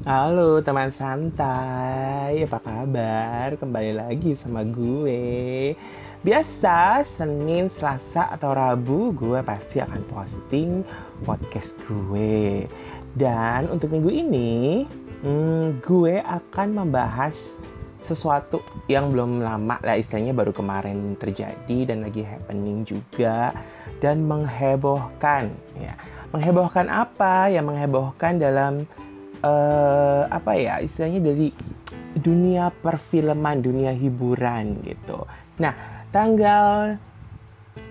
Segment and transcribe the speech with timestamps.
[0.00, 3.52] Halo teman santai, apa kabar?
[3.60, 5.76] Kembali lagi sama gue.
[6.24, 10.80] Biasa Senin, Selasa atau Rabu gue pasti akan posting
[11.28, 12.64] podcast gue.
[13.12, 14.88] Dan untuk minggu ini,
[15.20, 17.36] hmm, gue akan membahas
[18.00, 23.52] sesuatu yang belum lama lah istilahnya baru kemarin terjadi dan lagi happening juga
[24.00, 25.92] dan menghebohkan ya.
[26.32, 27.52] Menghebohkan apa?
[27.52, 28.88] Ya menghebohkan dalam
[29.44, 31.48] uh, apa ya istilahnya dari
[32.16, 35.24] dunia perfilman, dunia hiburan gitu.
[35.60, 35.74] Nah,
[36.10, 36.98] tanggal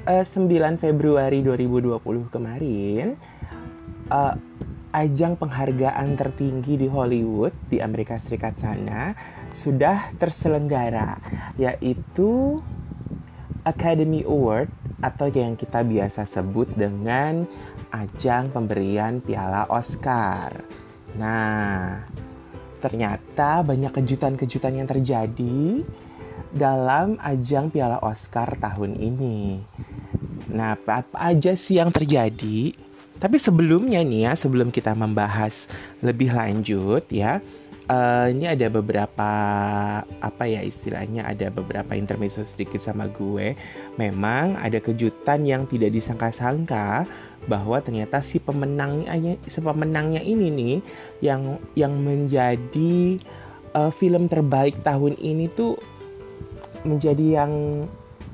[0.06, 2.02] uh, 9 Februari 2020
[2.34, 3.16] kemarin
[4.12, 4.36] uh,
[4.90, 9.14] ajang penghargaan tertinggi di Hollywood di Amerika Serikat sana
[9.54, 11.18] sudah terselenggara
[11.62, 12.58] yaitu
[13.66, 17.46] Academy Award atau yang kita biasa sebut dengan
[17.94, 20.66] ajang pemberian piala Oscar.
[21.18, 22.06] Nah,
[22.84, 25.84] ternyata banyak kejutan-kejutan yang terjadi
[26.50, 29.62] dalam ajang Piala Oscar tahun ini.
[30.50, 32.74] Nah, apa, apa aja sih yang terjadi?
[33.20, 35.68] Tapi sebelumnya nih ya, sebelum kita membahas
[36.00, 37.44] lebih lanjut ya,
[37.90, 39.32] uh, ini ada beberapa
[40.06, 43.58] apa ya istilahnya ada beberapa intermezzo sedikit sama gue.
[44.00, 47.04] Memang ada kejutan yang tidak disangka-sangka
[47.50, 50.76] bahwa ternyata si pemenangnya si pemenangnya ini nih
[51.26, 53.18] yang yang menjadi
[53.74, 55.76] uh, film terbaik tahun ini tuh
[56.86, 57.54] menjadi yang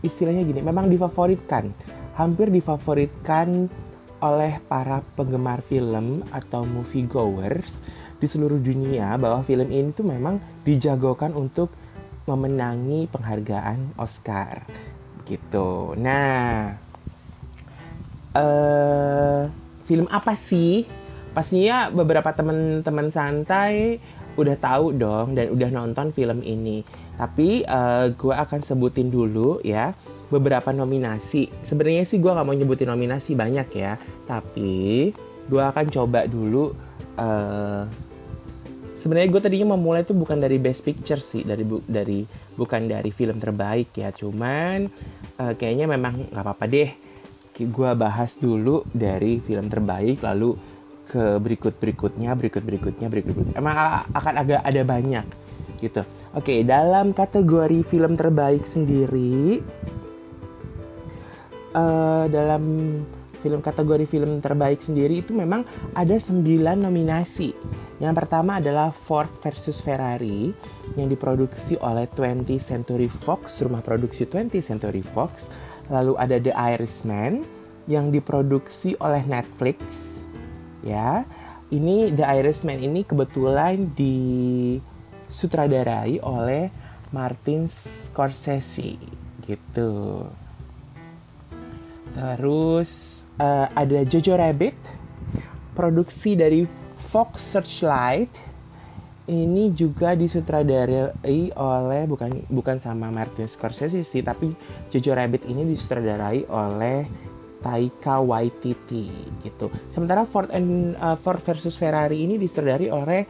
[0.03, 1.71] istilahnya gini memang difavoritkan
[2.19, 3.71] hampir difavoritkan
[4.19, 7.81] oleh para penggemar film atau movie goers
[8.19, 11.71] di seluruh dunia bahwa film ini tuh memang dijagokan untuk
[12.25, 14.65] memenangi penghargaan Oscar
[15.25, 15.93] gitu.
[15.97, 16.73] Nah,
[18.35, 19.47] uh,
[19.87, 20.83] film apa sih?
[21.31, 23.99] Pastinya beberapa teman-teman santai
[24.35, 26.83] udah tahu dong dan udah nonton film ini.
[27.15, 29.95] Tapi uh, gue akan sebutin dulu ya
[30.27, 31.47] beberapa nominasi.
[31.63, 33.95] Sebenarnya sih gue nggak mau nyebutin nominasi banyak ya,
[34.27, 35.11] tapi
[35.47, 36.75] gue akan coba dulu.
[37.15, 37.87] Uh,
[39.05, 42.25] Sebenarnya gue tadinya memulai itu bukan dari Best Picture sih, dari bu, dari
[42.57, 44.89] bukan dari film terbaik ya, cuman
[45.37, 46.89] uh, kayaknya memang nggak apa-apa deh
[47.63, 50.59] gue bahas dulu dari film terbaik lalu
[51.07, 53.75] ke berikut berikutnya berikut berikutnya berikut berikutnya emang
[54.11, 55.25] akan agak ada banyak
[55.79, 56.03] gitu.
[56.35, 59.63] Oke dalam kategori film terbaik sendiri
[61.71, 62.63] uh, dalam
[63.45, 65.61] film kategori film terbaik sendiri itu memang
[65.93, 66.41] ada 9
[66.81, 67.53] nominasi.
[68.01, 70.49] Yang pertama adalah Ford versus Ferrari
[70.97, 75.45] yang diproduksi oleh 20th Century Fox, rumah produksi 20th Century Fox
[75.89, 77.45] lalu ada The Irishman
[77.85, 79.77] yang diproduksi oleh Netflix
[80.81, 81.25] ya.
[81.73, 86.69] Ini The Irishman ini kebetulan disutradarai oleh
[87.09, 88.97] Martin Scorsese
[89.49, 90.25] gitu.
[92.15, 94.77] Terus uh, ada Jojo Rabbit
[95.75, 96.69] produksi dari
[97.11, 98.31] Fox Searchlight
[99.25, 104.53] ini juga disutradarai oleh bukan bukan sama Martin Scorsese sih tapi
[104.93, 107.09] Jojo Rabbit ini disutradarai oleh
[107.65, 109.09] Taika Waititi
[109.41, 109.73] gitu.
[109.89, 113.25] Sementara Ford and uh, Ford versus Ferrari ini disutradarai oleh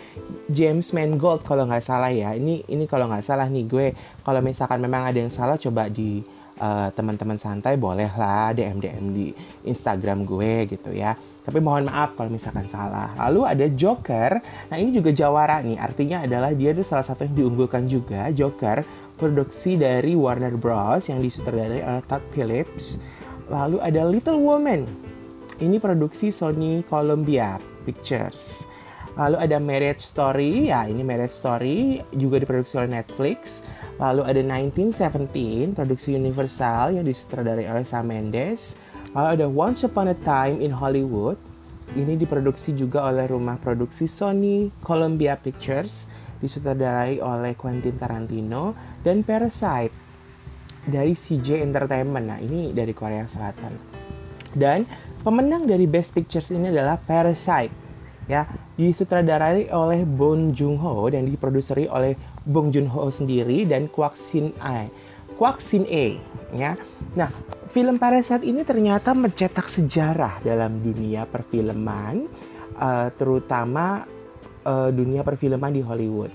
[0.51, 2.35] James Mangold kalau nggak salah ya.
[2.35, 3.87] Ini ini kalau nggak salah nih gue
[4.27, 6.19] kalau misalkan memang ada yang salah coba di
[6.59, 9.27] uh, teman-teman santai bolehlah DM DM di
[9.63, 11.15] Instagram gue gitu ya.
[11.45, 13.13] Tapi mohon maaf kalau misalkan salah.
[13.21, 14.41] Lalu ada Joker.
[14.73, 15.77] Nah ini juga jawara nih.
[15.77, 18.33] Artinya adalah dia itu salah satu yang diunggulkan juga.
[18.33, 18.81] Joker
[19.15, 22.97] produksi dari Warner Bros yang disutradarai oleh Todd Phillips.
[23.47, 24.89] Lalu ada Little Woman.
[25.61, 28.65] Ini produksi Sony Columbia Pictures.
[29.15, 33.63] Lalu ada Marriage Story, ya ini Marriage Story juga diproduksi oleh Netflix.
[33.95, 38.75] Lalu ada 1917, produksi Universal yang disutradarai oleh Sam Mendes.
[39.15, 41.39] Lalu ada Once Upon a Time in Hollywood.
[41.93, 46.09] Ini diproduksi juga oleh rumah produksi Sony Columbia Pictures,
[46.41, 48.73] disutradarai oleh Quentin Tarantino
[49.05, 49.93] dan Parasite
[50.89, 52.25] dari CJ Entertainment.
[52.25, 53.77] Nah, ini dari Korea Selatan.
[54.55, 54.87] Dan
[55.21, 57.85] pemenang dari Best Pictures ini adalah Parasite.
[58.25, 64.89] Ya, disutradarai oleh Bong Joon-ho dan diproduseri oleh Bong Joon-ho sendiri dan Kwak Sin A.
[65.37, 66.17] Kwak Sin A,
[66.57, 66.73] ya.
[67.13, 67.29] Nah,
[67.75, 72.23] film Parasite ini ternyata mencetak sejarah dalam dunia perfilman,
[72.79, 74.07] uh, terutama
[74.63, 76.31] uh, dunia perfilman di Hollywood.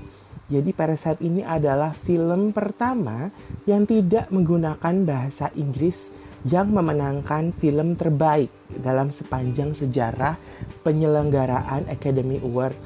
[0.52, 3.32] Jadi Parasite ini adalah film pertama
[3.64, 6.12] yang tidak menggunakan bahasa Inggris
[6.44, 8.52] yang memenangkan film terbaik
[8.84, 10.36] dalam sepanjang sejarah
[10.84, 12.76] penyelenggaraan Academy Award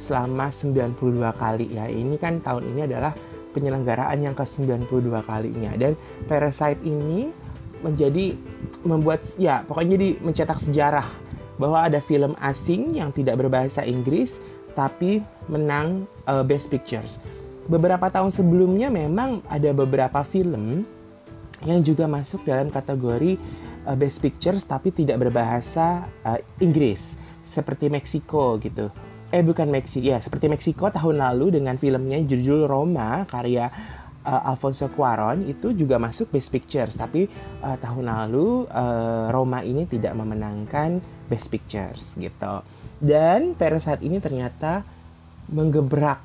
[0.00, 1.84] selama 92 kali ya.
[1.84, 3.12] Ini kan tahun ini adalah
[3.52, 4.88] penyelenggaraan yang ke-92
[5.28, 5.92] kalinya dan
[6.30, 7.49] Parasite ini
[7.80, 8.36] menjadi
[8.84, 11.08] membuat ya pokoknya jadi mencetak sejarah
[11.60, 14.32] bahwa ada film asing yang tidak berbahasa Inggris
[14.72, 17.20] tapi menang uh, Best Pictures.
[17.68, 20.88] Beberapa tahun sebelumnya memang ada beberapa film
[21.60, 23.36] yang juga masuk dalam kategori
[23.84, 27.04] uh, Best Pictures tapi tidak berbahasa uh, Inggris
[27.52, 28.88] seperti Meksiko gitu.
[29.30, 33.68] Eh bukan Meksiko ya, seperti Meksiko tahun lalu dengan filmnya judul Roma karya
[34.24, 37.28] uh, Alfonso Cuarón itu juga masuk Best Pictures tapi
[37.64, 41.00] uh, tahun lalu uh, Roma ini tidak memenangkan
[41.30, 42.64] Best Pictures gitu.
[43.00, 44.84] Dan Parasite ini ternyata
[45.48, 46.20] menggebrak.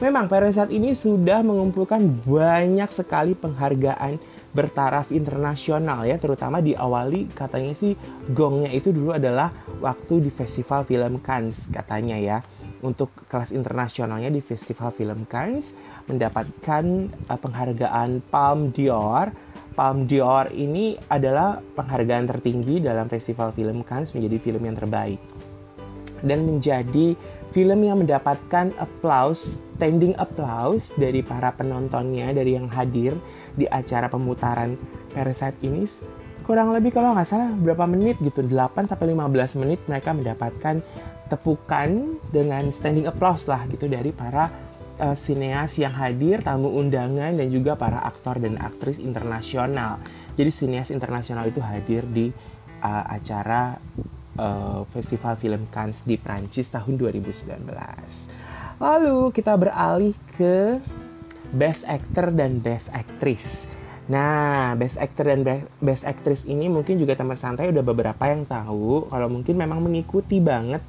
[0.00, 4.18] Memang Parasite ini sudah mengumpulkan banyak sekali penghargaan
[4.52, 7.96] bertaraf internasional ya, terutama diawali katanya sih
[8.32, 9.48] gongnya itu dulu adalah
[9.80, 12.38] waktu di Festival Film Cannes katanya ya.
[12.82, 15.70] Untuk kelas internasionalnya di Festival Film Cannes
[16.08, 16.84] mendapatkan
[17.30, 19.30] uh, penghargaan Palme d'Or.
[19.72, 25.20] Palme d'Or ini adalah penghargaan tertinggi dalam Festival Film Cannes menjadi film yang terbaik.
[26.22, 27.18] Dan menjadi
[27.50, 33.18] film yang mendapatkan applause, standing applause dari para penontonnya, dari yang hadir
[33.58, 34.78] di acara pemutaran
[35.12, 35.84] Parasite ini
[36.42, 40.82] kurang lebih kalau nggak salah berapa menit gitu 8 sampai 15 menit mereka mendapatkan
[41.30, 44.50] tepukan dengan standing applause lah gitu dari para
[44.98, 50.02] uh, sineas yang hadir, tamu undangan dan juga para aktor dan aktris internasional.
[50.36, 52.32] Jadi sineas internasional itu hadir di
[52.82, 53.78] uh, acara
[54.36, 57.52] uh, Festival Film Cannes di Prancis tahun 2019.
[58.82, 60.82] Lalu kita beralih ke
[61.52, 63.44] Best Actor dan Best Actress.
[64.10, 65.40] Nah, Best Actor dan
[65.78, 69.06] Best Actress ini mungkin juga teman santai udah beberapa yang tahu.
[69.06, 70.82] Kalau mungkin memang mengikuti banget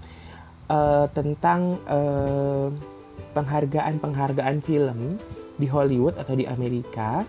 [0.71, 2.67] uh, tentang uh,
[3.33, 5.17] penghargaan-penghargaan film
[5.57, 7.21] di Hollywood atau di Amerika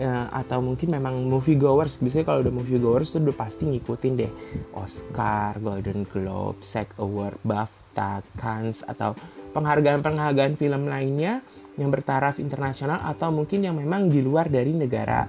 [0.00, 4.12] uh, atau mungkin memang movie goers biasanya kalau udah movie goers tuh udah pasti ngikutin
[4.16, 4.32] deh
[4.76, 9.16] Oscar, Golden Globe, SAG Award, BAFTA, Cannes atau
[9.56, 11.44] penghargaan-penghargaan film lainnya
[11.76, 15.24] yang bertaraf internasional atau mungkin yang memang di luar dari negara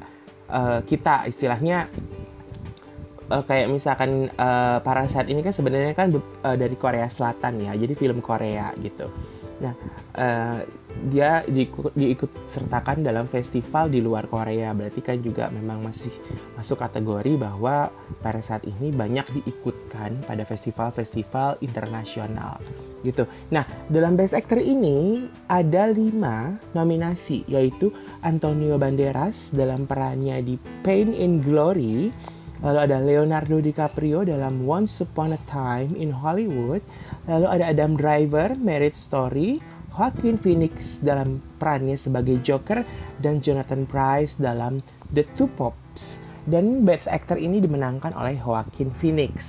[0.52, 1.32] uh, kita.
[1.32, 1.88] Istilahnya
[3.32, 7.94] uh, kayak misalkan uh, Parasite ini kan sebenarnya kan uh, dari Korea Selatan ya jadi
[7.96, 9.08] film Korea gitu
[9.62, 9.74] Nah,
[10.18, 10.60] uh,
[11.08, 14.74] dia diikut, diikut sertakan dalam festival di luar Korea.
[14.74, 16.12] Berarti kan juga memang masih
[16.58, 22.58] masuk kategori bahwa pada saat ini banyak diikutkan pada festival-festival internasional
[23.02, 23.26] gitu.
[23.50, 27.90] Nah, dalam Best Actor ini ada lima nominasi, yaitu
[28.22, 30.56] Antonio Banderas dalam perannya di
[30.86, 32.14] Pain and Glory,
[32.62, 36.86] lalu ada Leonardo DiCaprio dalam Once Upon a Time in Hollywood,
[37.30, 39.62] Lalu ada Adam Driver, Marriage Story,
[39.94, 42.82] Joaquin Phoenix dalam perannya sebagai Joker,
[43.22, 44.82] dan Jonathan Price dalam
[45.14, 46.18] The Two Pops.
[46.42, 49.46] Dan Best Actor ini dimenangkan oleh Joaquin Phoenix.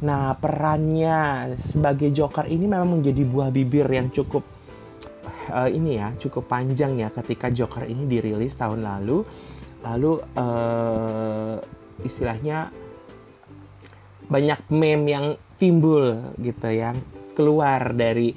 [0.00, 4.46] Nah, perannya sebagai Joker ini memang menjadi buah bibir yang cukup
[5.50, 9.26] uh, ini ya, cukup panjang ya ketika Joker ini dirilis tahun lalu.
[9.80, 11.56] Lalu uh,
[12.06, 12.70] istilahnya
[14.30, 15.26] banyak meme yang
[15.60, 16.96] timbul gitu yang
[17.36, 18.32] keluar dari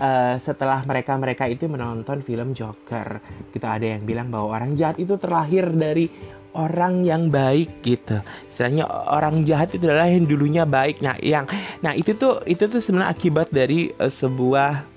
[0.00, 3.20] uh, setelah mereka-mereka itu menonton film Joker.
[3.52, 6.08] Gitu ada yang bilang bahwa orang jahat itu terlahir dari
[6.54, 8.18] orang yang baik gitu.
[8.48, 11.04] Istilahnya orang jahat itu adalah yang dulunya baik.
[11.04, 11.44] Nah, yang
[11.84, 14.94] nah itu tuh itu tuh sebenarnya akibat dari uh, sebuah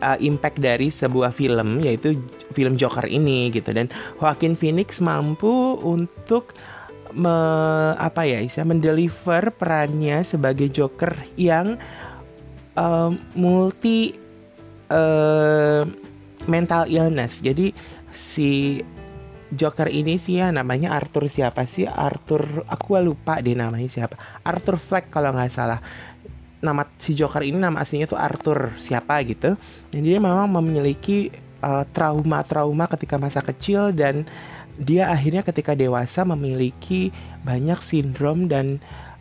[0.00, 2.18] uh, impact dari sebuah film yaitu
[2.56, 6.56] film Joker ini gitu dan Joaquin Phoenix mampu untuk
[7.12, 7.36] me,
[7.96, 11.78] apa ya istilah mendeliver perannya sebagai Joker yang
[12.76, 14.14] uh, multi
[14.90, 15.82] uh,
[16.46, 17.42] mental illness.
[17.44, 17.72] Jadi
[18.10, 18.80] si
[19.50, 21.86] Joker ini sih ya namanya Arthur siapa sih?
[21.86, 24.14] Arthur aku lupa deh namanya siapa.
[24.46, 25.82] Arthur Fleck kalau nggak salah.
[26.62, 29.58] Nama si Joker ini nama aslinya tuh Arthur siapa gitu.
[29.90, 34.28] Dan dia memang memiliki eh, trauma-trauma uh, ketika masa kecil dan
[34.80, 37.12] dia akhirnya ketika dewasa memiliki
[37.44, 38.80] banyak sindrom dan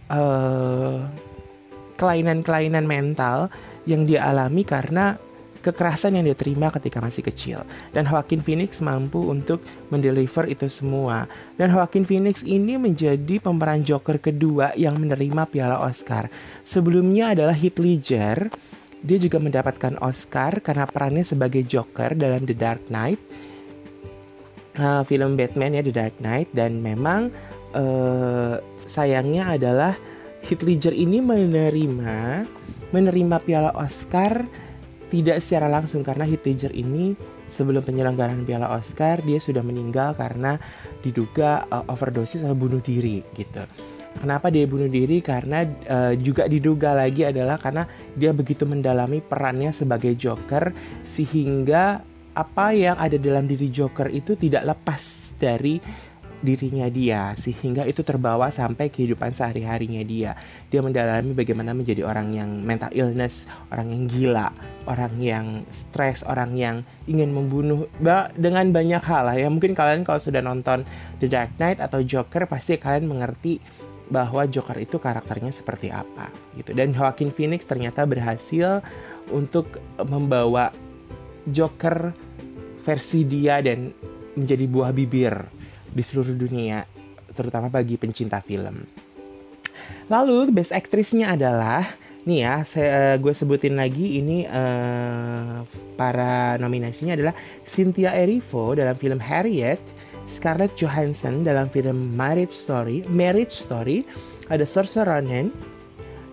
[0.10, 1.12] kelainan
[2.00, 3.52] kelainan-kelainan mental
[3.84, 5.20] yang dia alami karena
[5.60, 7.60] kekerasan yang dia terima ketika masih kecil.
[7.92, 9.60] Dan Joaquin Phoenix mampu untuk
[9.92, 11.28] mendeliver itu semua.
[11.60, 16.32] Dan Joaquin Phoenix ini menjadi pemeran Joker kedua yang menerima piala Oscar.
[16.64, 18.48] Sebelumnya adalah Heath Ledger.
[19.00, 23.20] Dia juga mendapatkan Oscar karena perannya sebagai Joker dalam The Dark Knight
[24.80, 27.30] uh, film Batman ya The Dark Knight dan memang
[27.76, 28.58] uh,
[28.88, 29.94] sayangnya adalah
[30.48, 32.48] Heath Ledger ini menerima
[32.90, 34.48] menerima piala Oscar
[35.12, 37.14] tidak secara langsung karena Heath Ledger ini
[37.52, 40.58] sebelum penyelenggaraan piala Oscar dia sudah meninggal karena
[41.04, 43.62] diduga uh, overdosis atau bunuh diri gitu.
[44.10, 45.22] Kenapa dia bunuh diri?
[45.22, 47.86] Karena uh, juga diduga lagi adalah karena
[48.18, 50.74] dia begitu mendalami perannya sebagai Joker
[51.06, 52.02] sehingga
[52.40, 55.84] apa yang ada dalam diri Joker itu tidak lepas dari
[56.40, 60.32] dirinya dia sehingga itu terbawa sampai kehidupan sehari-harinya dia.
[60.72, 63.44] Dia mendalami bagaimana menjadi orang yang mental illness,
[63.76, 64.48] orang yang gila,
[64.88, 66.76] orang yang stres, orang yang
[67.12, 67.92] ingin membunuh
[68.40, 69.52] dengan banyak hal lah ya.
[69.52, 70.88] Mungkin kalian kalau sudah nonton
[71.20, 73.60] The Dark Knight atau Joker pasti kalian mengerti
[74.10, 76.72] bahwa Joker itu karakternya seperti apa gitu.
[76.72, 78.80] Dan Joaquin Phoenix ternyata berhasil
[79.30, 80.72] untuk membawa
[81.52, 82.16] Joker
[82.90, 83.94] versi dia dan
[84.34, 85.38] menjadi buah bibir
[85.94, 86.82] di seluruh dunia,
[87.38, 88.82] terutama bagi pencinta film.
[90.10, 91.86] Lalu best aktrisnya adalah
[92.26, 95.62] nih ya, saya eh, gue sebutin lagi ini uh,
[95.94, 97.34] para nominasinya adalah
[97.70, 99.82] Cynthia Erivo dalam film Harriet,
[100.26, 104.06] Scarlett Johansson dalam film Marriage Story, Marriage Story,
[104.50, 105.54] ada Saoirse Ronan,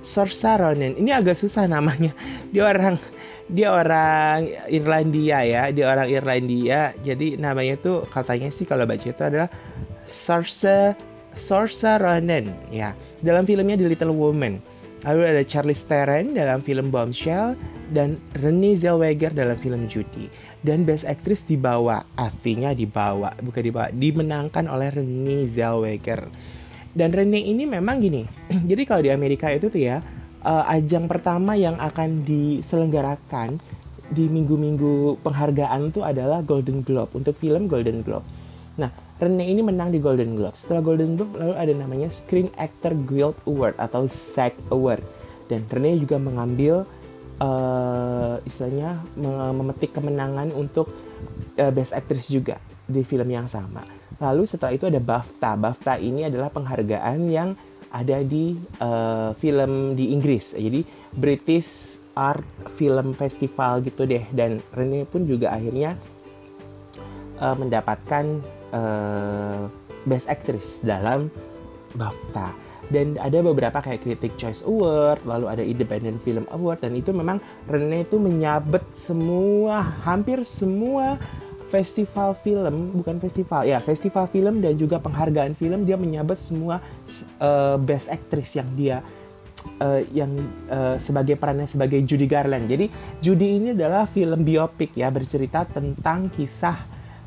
[0.05, 0.97] Saoirse Ronan.
[0.97, 2.13] Ini agak susah namanya.
[2.53, 3.01] Dia orang
[3.47, 6.95] dia orang Irlandia ya, dia orang Irlandia.
[7.07, 9.51] Jadi namanya tuh katanya sih kalau baca itu adalah
[10.11, 10.99] Saoirse
[11.39, 12.97] Saoirse Ronan ya.
[13.23, 14.59] Dalam filmnya The Little Woman.
[15.07, 17.55] Lalu ada Charlie Theron dalam film Bombshell
[17.95, 20.27] dan Renee Zellweger dalam film Judy.
[20.67, 26.27] Dan Best Actress dibawa, artinya dibawa, bukan dibawa, dimenangkan oleh Renee Zellweger.
[26.97, 28.27] Dan Renee ini memang gini,
[28.71, 30.03] jadi kalau di Amerika itu tuh ya,
[30.47, 33.59] uh, ajang pertama yang akan diselenggarakan
[34.07, 38.23] di minggu-minggu penghargaan itu adalah Golden Globe untuk film Golden Globe.
[38.79, 40.55] Nah, Rene ini menang di Golden Globe.
[40.55, 45.03] Setelah Golden Globe lalu ada namanya Screen Actor Guild Award atau SAG Award.
[45.51, 46.87] Dan Rene juga mengambil
[47.43, 49.03] uh, istilahnya
[49.57, 50.87] memetik kemenangan untuk
[51.59, 53.83] uh, Best Actress juga di film yang sama.
[54.23, 55.51] Lalu setelah itu ada BAFTA.
[55.59, 57.59] BAFTA ini adalah penghargaan yang
[57.93, 60.55] ada di uh, film di Inggris.
[60.55, 60.83] Jadi
[61.15, 62.47] British Art
[62.81, 64.25] Film Festival gitu deh.
[64.33, 65.95] Dan Rene pun juga akhirnya
[67.39, 68.25] uh, mendapatkan
[68.73, 69.69] uh,
[70.07, 71.29] Best Actress dalam
[71.99, 72.55] BAFTA.
[72.87, 77.43] Dan ada beberapa kayak Critic Choice Award, lalu ada Independent Film Award, dan itu memang
[77.67, 81.19] Rene itu menyabet semua, hampir semua
[81.69, 86.79] festival film bukan festival ya festival film dan juga penghargaan film dia menyabet semua
[87.43, 89.03] uh, best actress yang dia
[89.83, 90.31] uh, yang
[90.71, 92.71] uh, sebagai perannya sebagai Judy Garland.
[92.71, 92.87] Jadi
[93.19, 96.79] Judy ini adalah film biopik ya bercerita tentang kisah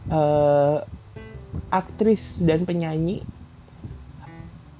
[0.07, 0.77] uh,
[1.73, 3.25] aktris dan penyanyi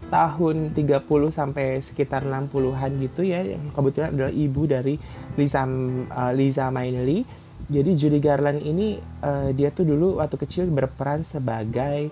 [0.09, 4.97] tahun 30 sampai sekitar 60-an gitu ya yang kebetulan adalah ibu dari
[5.37, 7.21] Lisa uh, Lisa Minnelli
[7.69, 12.09] jadi Judy Garland ini uh, dia tuh dulu waktu kecil berperan sebagai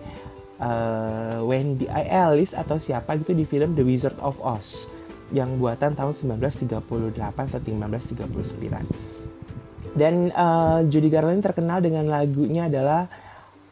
[0.61, 4.85] uh, Wendy Alice atau siapa gitu di film The Wizard of Oz
[5.33, 9.97] yang buatan tahun 1938 atau 1939.
[9.97, 13.09] Dan uh, Judy Garland terkenal dengan lagunya adalah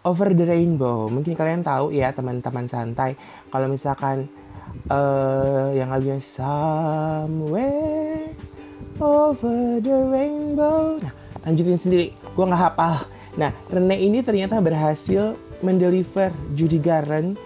[0.05, 1.09] Over the Rainbow.
[1.09, 3.15] Mungkin kalian tahu ya teman-teman santai
[3.53, 4.27] kalau misalkan
[4.89, 8.33] uh, yang lagunya Somewhere
[8.97, 10.99] Over the Rainbow.
[10.99, 11.14] Nah,
[11.45, 13.07] lanjutin sendiri gue nggak hafal
[13.39, 17.39] nah Rene ini ternyata berhasil mendeliver Judy Garland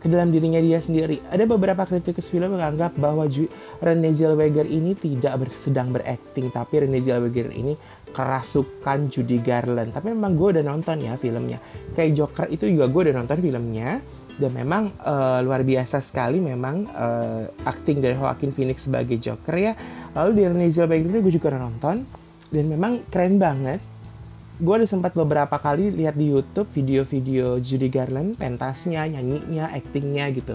[0.00, 1.20] ke dalam dirinya dia sendiri.
[1.28, 3.28] Ada beberapa kritikus film menganggap bahwa
[3.84, 7.76] Renee Zellweger ini tidak ber, sedang berakting, tapi Renee Zellweger ini
[8.16, 9.92] kerasukan Judy Garland.
[9.92, 11.60] Tapi memang gue udah nonton ya filmnya.
[11.92, 14.00] Kayak Joker itu juga gue udah nonton filmnya.
[14.40, 19.76] Dan memang uh, luar biasa sekali memang uh, acting dari Joaquin Phoenix sebagai Joker ya.
[20.16, 21.96] Lalu di Renee Zellweger itu gue juga udah nonton
[22.50, 23.80] dan memang keren banget
[24.60, 30.54] gue udah sempat beberapa kali lihat di YouTube video-video Judy Garland pentasnya, nyanyinya, actingnya gitu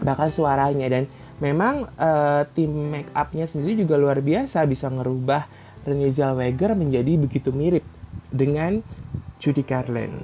[0.00, 1.04] bahkan suaranya dan
[1.42, 5.44] memang uh, tim make upnya sendiri juga luar biasa bisa ngerubah
[5.82, 7.82] Renee Zellweger menjadi begitu mirip
[8.30, 8.80] dengan
[9.42, 10.22] Judy Garland.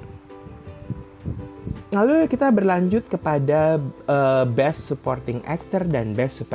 [1.89, 6.45] Lalu kita berlanjut kepada uh, Best Supporting Actor dan Best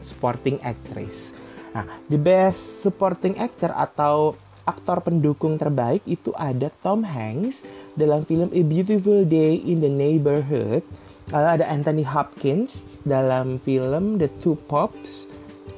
[0.00, 1.33] Supporting Actress.
[1.74, 7.66] Nah, the best supporting actor atau aktor pendukung terbaik itu ada Tom Hanks
[7.98, 10.86] dalam film A Beautiful Day in the Neighborhood.
[11.34, 15.26] Lalu ada Anthony Hopkins dalam film The Two Pops.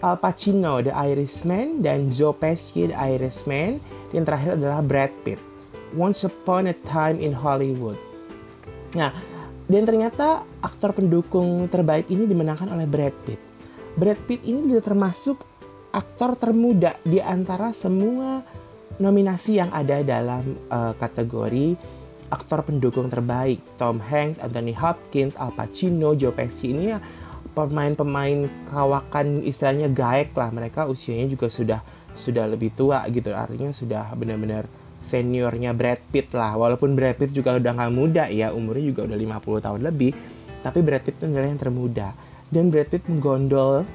[0.04, 3.80] Al Pacino The Irishman dan Joe Pesci The Irishman.
[4.12, 5.40] Yang terakhir adalah Brad Pitt.
[5.96, 7.96] Once Upon a Time in Hollywood.
[8.92, 9.16] Nah,
[9.66, 13.40] dan ternyata aktor pendukung terbaik ini dimenangkan oleh Brad Pitt
[13.96, 15.40] Brad Pitt ini dia termasuk
[15.96, 18.44] aktor termuda di antara semua
[19.00, 21.72] nominasi yang ada dalam uh, kategori
[22.28, 23.64] aktor pendukung terbaik.
[23.80, 27.00] Tom Hanks, Anthony Hopkins, Al Pacino, Joe Pesci ini ya
[27.56, 30.52] pemain-pemain kawakan istilahnya gaek lah.
[30.52, 31.80] Mereka usianya juga sudah
[32.12, 33.32] sudah lebih tua gitu.
[33.32, 34.68] Artinya sudah benar-benar
[35.08, 36.52] seniornya Brad Pitt lah.
[36.60, 40.12] Walaupun Brad Pitt juga udah nggak muda ya, umurnya juga udah 50 tahun lebih.
[40.60, 42.08] Tapi Brad Pitt itu adalah yang termuda.
[42.52, 43.86] Dan Brad Pitt menggondol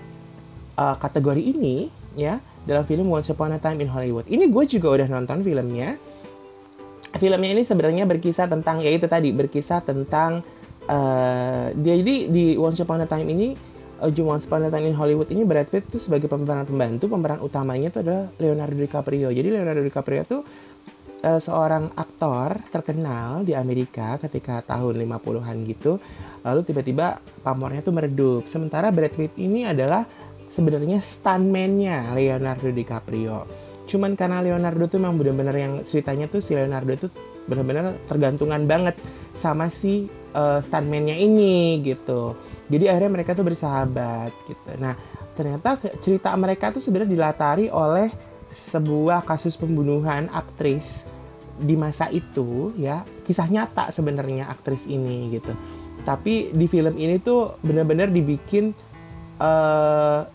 [0.77, 4.27] uh, kategori ini ya dalam film Once Upon a Time in Hollywood.
[4.29, 5.97] Ini gue juga udah nonton filmnya.
[7.11, 10.45] Filmnya ini sebenarnya berkisah tentang ya itu tadi berkisah tentang
[10.87, 13.47] uh, jadi di Once Upon a Time ini
[13.99, 17.43] uh, Once Upon a Time in Hollywood ini Brad Pitt itu sebagai pemeran pembantu pemeran
[17.43, 19.29] utamanya itu adalah Leonardo DiCaprio.
[19.29, 20.37] Jadi Leonardo DiCaprio itu
[21.25, 26.01] uh, seorang aktor terkenal di Amerika ketika tahun 50-an gitu.
[26.41, 28.49] Lalu tiba-tiba pamornya tuh meredup.
[28.49, 30.07] Sementara Brad Pitt ini adalah
[30.55, 33.47] sebenarnya stuntman-nya Leonardo DiCaprio.
[33.87, 37.11] Cuman karena Leonardo tuh memang benar-benar yang ceritanya tuh si Leonardo tuh
[37.49, 38.95] benar-benar tergantungan banget
[39.41, 42.35] sama si uh, stuntman-nya ini gitu.
[42.71, 44.69] Jadi akhirnya mereka tuh bersahabat gitu.
[44.79, 44.95] Nah,
[45.35, 48.11] ternyata cerita mereka tuh sebenarnya dilatari oleh
[48.71, 51.07] sebuah kasus pembunuhan aktris
[51.61, 55.53] di masa itu ya kisah nyata sebenarnya aktris ini gitu
[56.01, 58.73] tapi di film ini tuh benar-benar dibikin
[59.37, 60.25] uh,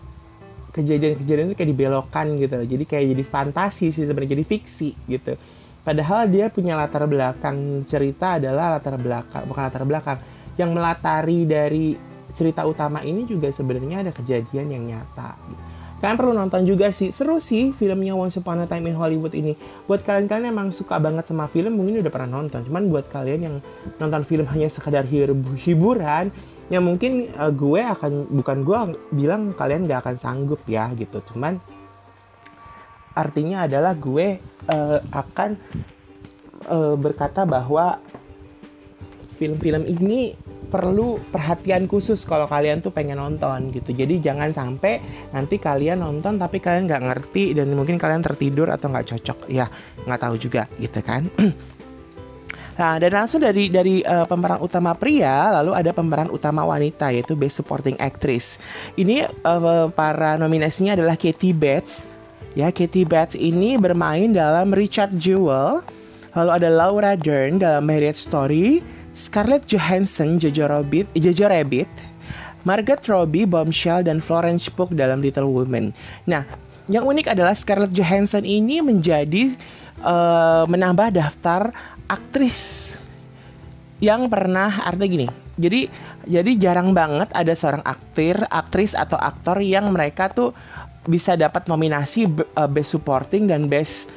[0.77, 2.67] kejadian-kejadian itu kayak dibelokkan gitu loh.
[2.69, 5.35] Jadi kayak jadi fantasi sih sebenarnya jadi fiksi gitu.
[5.81, 10.19] Padahal dia punya latar belakang cerita adalah latar belakang bukan latar belakang
[10.59, 11.95] yang melatari dari
[12.37, 15.33] cerita utama ini juga sebenarnya ada kejadian yang nyata.
[15.49, 15.63] Gitu.
[15.97, 19.57] Kalian perlu nonton juga sih, seru sih filmnya Once Upon a Time in Hollywood ini.
[19.89, 22.69] Buat kalian-kalian yang emang suka banget sama film, mungkin udah pernah nonton.
[22.69, 23.57] Cuman buat kalian yang
[23.97, 25.09] nonton film hanya sekadar
[25.57, 26.29] hiburan,
[26.67, 28.79] yang mungkin uh, gue akan bukan gue
[29.15, 31.23] bilang kalian gak akan sanggup ya gitu.
[31.33, 31.63] Cuman
[33.15, 35.51] artinya adalah gue uh, akan
[36.67, 38.03] uh, berkata bahwa
[39.37, 40.35] film-film ini
[40.67, 43.95] perlu perhatian khusus kalau kalian tuh pengen nonton gitu.
[43.95, 44.99] Jadi jangan sampai
[45.31, 49.47] nanti kalian nonton tapi kalian nggak ngerti dan mungkin kalian tertidur atau nggak cocok.
[49.47, 49.71] Ya
[50.03, 51.31] nggak tahu juga gitu kan
[52.77, 57.33] Nah, dan langsung dari dari uh, pemeran utama pria, lalu ada pemeran utama wanita yaitu
[57.33, 58.61] Best Supporting Actress.
[59.01, 62.05] Ini uh, para nominasinya adalah Katie Bates.
[62.53, 65.81] Ya, Katie Bates ini bermain dalam Richard Jewell.
[66.37, 68.85] Lalu ada Laura Dern dalam Marriage Story,
[69.17, 71.89] Scarlett Johansson Jojo Rabbit, Jojo Rabbit,
[72.69, 75.97] Margaret Robbie Bombshell dan Florence Pugh dalam Little Women.
[76.29, 76.45] Nah,
[76.93, 79.57] yang unik adalah Scarlett Johansson ini menjadi
[80.05, 81.73] uh, menambah daftar
[82.07, 82.95] aktris
[84.03, 85.27] yang pernah artinya gini.
[85.57, 85.81] Jadi
[86.27, 90.53] jadi jarang banget ada seorang aktir, aktris atau aktor yang mereka tuh
[91.07, 92.27] bisa dapat nominasi
[92.59, 94.11] uh, best supporting dan best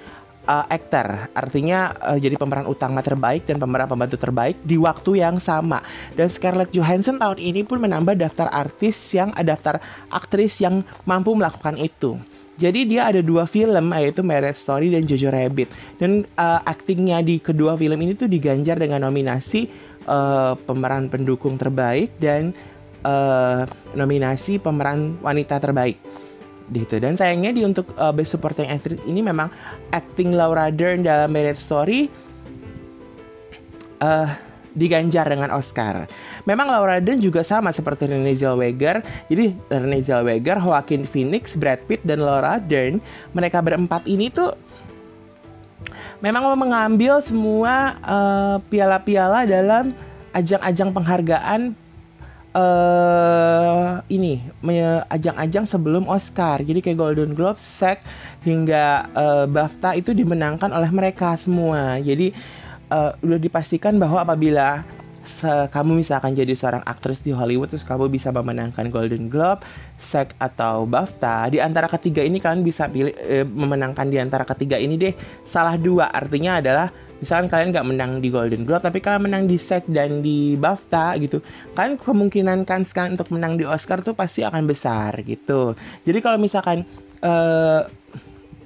[0.49, 1.29] uh, actor.
[1.37, 5.85] Artinya uh, jadi pemeran utama terbaik dan pemeran pembantu terbaik di waktu yang sama.
[6.17, 9.77] Dan Scarlett Johansson tahun ini pun menambah daftar artis yang daftar
[10.09, 12.17] aktris yang mampu melakukan itu.
[12.59, 15.71] Jadi dia ada dua film yaitu Marriage Story dan Jojo Rabbit.
[15.95, 19.71] Dan uh, aktingnya di kedua film ini tuh diganjar dengan nominasi
[20.03, 22.51] uh, pemeran pendukung terbaik dan
[23.07, 23.63] uh,
[23.95, 25.95] nominasi pemeran wanita terbaik.
[26.69, 26.99] Gitu.
[27.01, 29.49] Dan sayangnya di untuk uh, Best Supporting Actress ini memang
[29.95, 32.11] acting Laura Dern dalam Marriage Story
[34.03, 34.29] uh,
[34.75, 36.05] diganjar dengan Oscar.
[36.49, 39.05] Memang Laura Dern juga sama seperti Renee Zellweger.
[39.29, 42.97] Jadi Renee Zellweger, Joaquin Phoenix, Brad Pitt dan Laura Dern,
[43.37, 44.57] mereka berempat ini tuh
[46.25, 49.93] memang mengambil semua uh, piala-piala dalam
[50.33, 51.61] ajang-ajang penghargaan
[52.57, 54.41] uh, ini
[55.09, 56.65] ajang-ajang sebelum Oscar.
[56.65, 58.01] Jadi kayak Golden Globe, SAG
[58.41, 62.01] hingga uh, BAFTA itu dimenangkan oleh mereka semua.
[62.01, 62.33] Jadi
[62.89, 64.83] uh, udah dipastikan bahwa apabila
[65.71, 69.63] kamu misalkan jadi seorang aktris di Hollywood terus kamu bisa memenangkan Golden Globe,
[70.01, 74.75] SAG atau BAFTA, di antara ketiga ini kalian bisa pilih eh, memenangkan di antara ketiga
[74.75, 75.13] ini deh
[75.45, 76.11] salah dua.
[76.11, 76.87] Artinya adalah
[77.19, 81.15] misalkan kalian nggak menang di Golden Globe tapi kalian menang di SAG dan di BAFTA
[81.23, 81.39] gitu,
[81.77, 85.77] kalian kemungkinan kan sekarang untuk menang di Oscar tuh pasti akan besar gitu.
[86.03, 86.83] Jadi kalau misalkan
[87.23, 87.81] eh,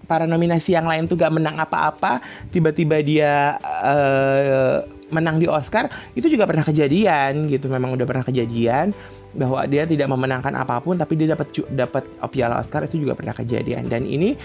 [0.03, 2.19] para nominasi yang lain tuh gak menang apa-apa
[2.51, 8.91] tiba-tiba dia uh, menang di Oscar itu juga pernah kejadian gitu memang udah pernah kejadian
[9.33, 13.33] bahwa dia tidak memenangkan apa pun tapi dia dapat dapat piala Oscar itu juga pernah
[13.33, 14.37] kejadian dan ini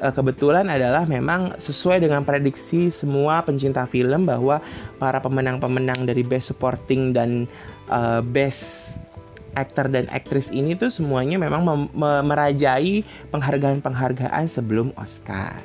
[0.00, 4.64] uh, kebetulan adalah memang sesuai dengan prediksi semua pencinta film bahwa
[4.96, 7.44] para pemenang-pemenang dari Best Supporting dan
[7.92, 8.96] uh, Best
[9.54, 13.02] aktor dan aktris ini tuh semuanya memang mem- merajai
[13.34, 15.58] penghargaan-penghargaan sebelum Oscar.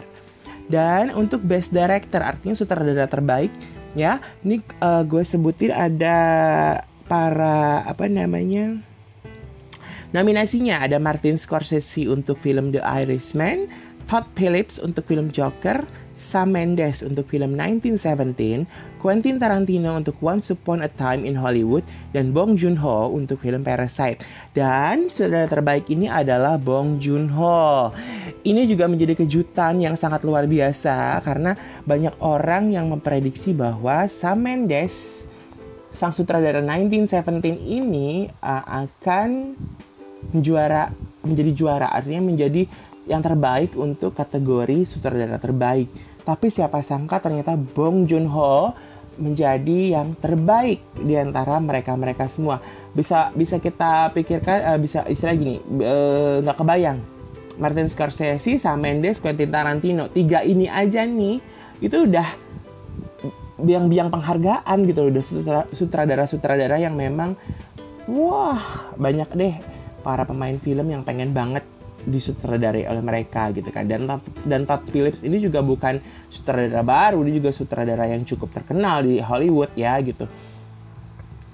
[0.66, 3.54] Dan untuk Best Director artinya sutradara terbaik
[3.96, 4.22] ya.
[4.44, 6.18] Ini uh, gue sebutin ada
[7.06, 8.82] para apa namanya
[10.12, 13.68] nominasinya ada Martin Scorsese untuk film The Irishman,
[14.08, 15.84] Todd Phillips untuk film Joker,
[16.16, 18.68] Sam Mendes untuk film 1917,
[19.00, 21.84] Quentin Tarantino untuk Once Upon a Time in Hollywood,
[22.16, 24.24] dan Bong Joon-ho untuk film Parasite.
[24.56, 27.92] Dan saudara terbaik ini adalah Bong Joon-ho.
[28.46, 34.46] Ini juga menjadi kejutan yang sangat luar biasa karena banyak orang yang memprediksi bahwa Sam
[34.46, 35.26] Mendes,
[35.96, 39.56] sang sutradara 1917 ini uh, akan
[40.44, 40.92] juara
[41.26, 42.70] menjadi juara artinya menjadi
[43.06, 45.90] yang terbaik untuk kategori sutradara terbaik.
[46.26, 48.74] Tapi siapa sangka ternyata Bong Joon-ho
[49.16, 52.60] menjadi yang terbaik di antara mereka-mereka semua.
[52.92, 57.00] Bisa bisa kita pikirkan uh, bisa istilah gini, eh, nggak uh, kebayang.
[57.56, 61.40] Martin Scorsese, Sam Mendes, Quentin Tarantino, tiga ini aja nih
[61.80, 62.28] itu udah
[63.56, 65.24] biang-biang penghargaan gitu udah
[65.72, 67.40] sutradara-sutradara yang memang
[68.12, 69.56] wah banyak deh
[70.04, 71.64] para pemain film yang pengen banget
[72.06, 73.90] disutradarai oleh mereka gitu kan.
[73.90, 74.08] Dan
[74.46, 79.20] dan Todd Phillips ini juga bukan sutradara baru dia juga sutradara yang cukup terkenal di
[79.20, 80.30] Hollywood ya gitu.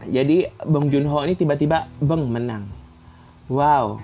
[0.06, 2.66] Jadi Bong Joon Ho ini tiba-tiba Bang menang.
[3.48, 4.02] Wow.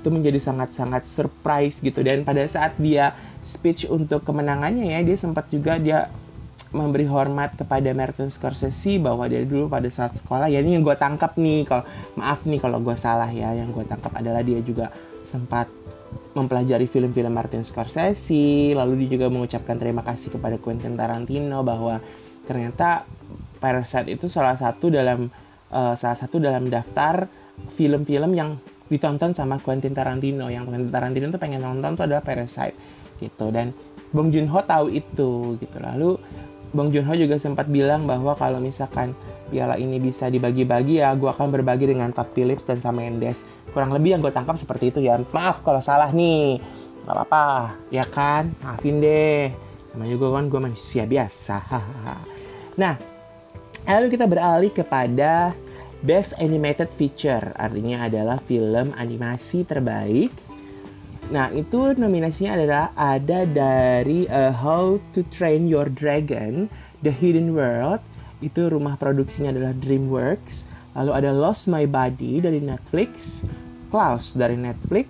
[0.00, 2.04] Itu menjadi sangat-sangat surprise gitu.
[2.04, 6.08] Dan pada saat dia speech untuk kemenangannya ya dia sempat juga dia
[6.74, 10.96] memberi hormat kepada Martin Scorsese bahwa dia dulu pada saat sekolah ya ini yang gue
[10.98, 11.86] tangkap nih kalau
[12.18, 14.90] maaf nih kalau gue salah ya yang gue tangkap adalah dia juga
[15.34, 15.66] sempat
[16.38, 21.98] mempelajari film-film Martin Scorsese, lalu dia juga mengucapkan terima kasih kepada Quentin Tarantino bahwa
[22.46, 23.02] ternyata
[23.58, 25.26] Parasite itu salah satu dalam
[25.74, 27.26] uh, salah satu dalam daftar
[27.74, 30.46] film-film yang ditonton sama Quentin Tarantino.
[30.46, 32.76] Yang Quentin Tarantino tuh pengen nonton tuh adalah Parasite
[33.18, 33.74] gitu dan
[34.14, 35.76] Bong Joon-ho tahu itu gitu.
[35.80, 36.18] Lalu
[36.74, 39.14] Bong Joon-ho juga sempat bilang bahwa kalau misalkan
[39.48, 43.38] piala ini bisa dibagi-bagi ya gue akan berbagi dengan Todd Phillips dan Sam Mendes
[43.74, 46.62] kurang lebih yang gue tangkap seperti itu ya maaf kalau salah nih.
[47.04, 47.44] Nggak apa-apa
[47.90, 48.54] ya kan?
[48.62, 49.50] Maafin deh.
[49.90, 51.58] Sama juga kan gue manusia biasa.
[52.74, 52.98] Nah
[53.86, 55.54] lalu kita beralih kepada
[56.04, 57.56] Best Animated Feature.
[57.56, 60.34] Artinya adalah film animasi terbaik.
[61.32, 66.68] Nah, itu nominasinya adalah ada dari uh, How to Train Your Dragon,
[67.00, 68.04] The Hidden World,
[68.44, 70.68] itu rumah produksinya adalah DreamWorks.
[71.00, 73.40] Lalu ada Lost My Body dari Netflix,
[73.94, 75.06] Klaus dari Netflix,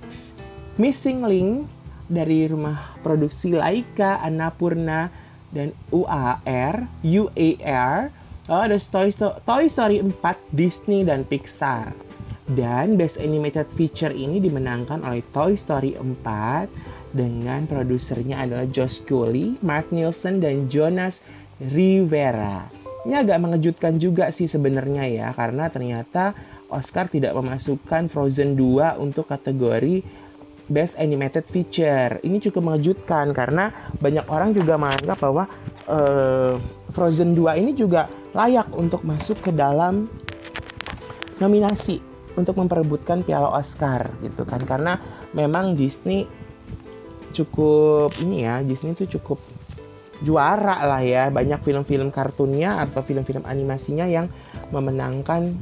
[0.77, 1.65] Missing Link
[2.05, 5.09] dari rumah produksi Laika, Annapurna,
[5.57, 8.13] dan UAR, UAR.
[8.45, 9.09] Lalu ada Toy
[9.49, 10.13] Toy Story 4,
[10.53, 11.97] Disney, dan Pixar.
[12.45, 19.57] Dan Best Animated Feature ini dimenangkan oleh Toy Story 4 dengan produsernya adalah Josh Cooley,
[19.65, 21.25] Mark Nielsen, dan Jonas
[21.57, 22.69] Rivera.
[23.09, 26.37] Ini agak mengejutkan juga sih sebenarnya ya, karena ternyata
[26.75, 30.03] Oscar tidak memasukkan Frozen 2 untuk kategori
[30.65, 32.25] Best Animated Feature.
[32.25, 35.45] Ini cukup mengejutkan karena banyak orang juga menganggap bahwa
[35.87, 36.57] uh,
[36.97, 40.09] Frozen 2 ini juga layak untuk masuk ke dalam
[41.39, 42.01] nominasi
[42.35, 44.99] untuk memperebutkan piala Oscar gitu kan karena
[45.35, 46.27] memang Disney
[47.35, 49.43] cukup ini ya Disney itu cukup
[50.23, 54.31] juara lah ya banyak film-film kartunnya atau film-film animasinya yang
[54.71, 55.59] memenangkan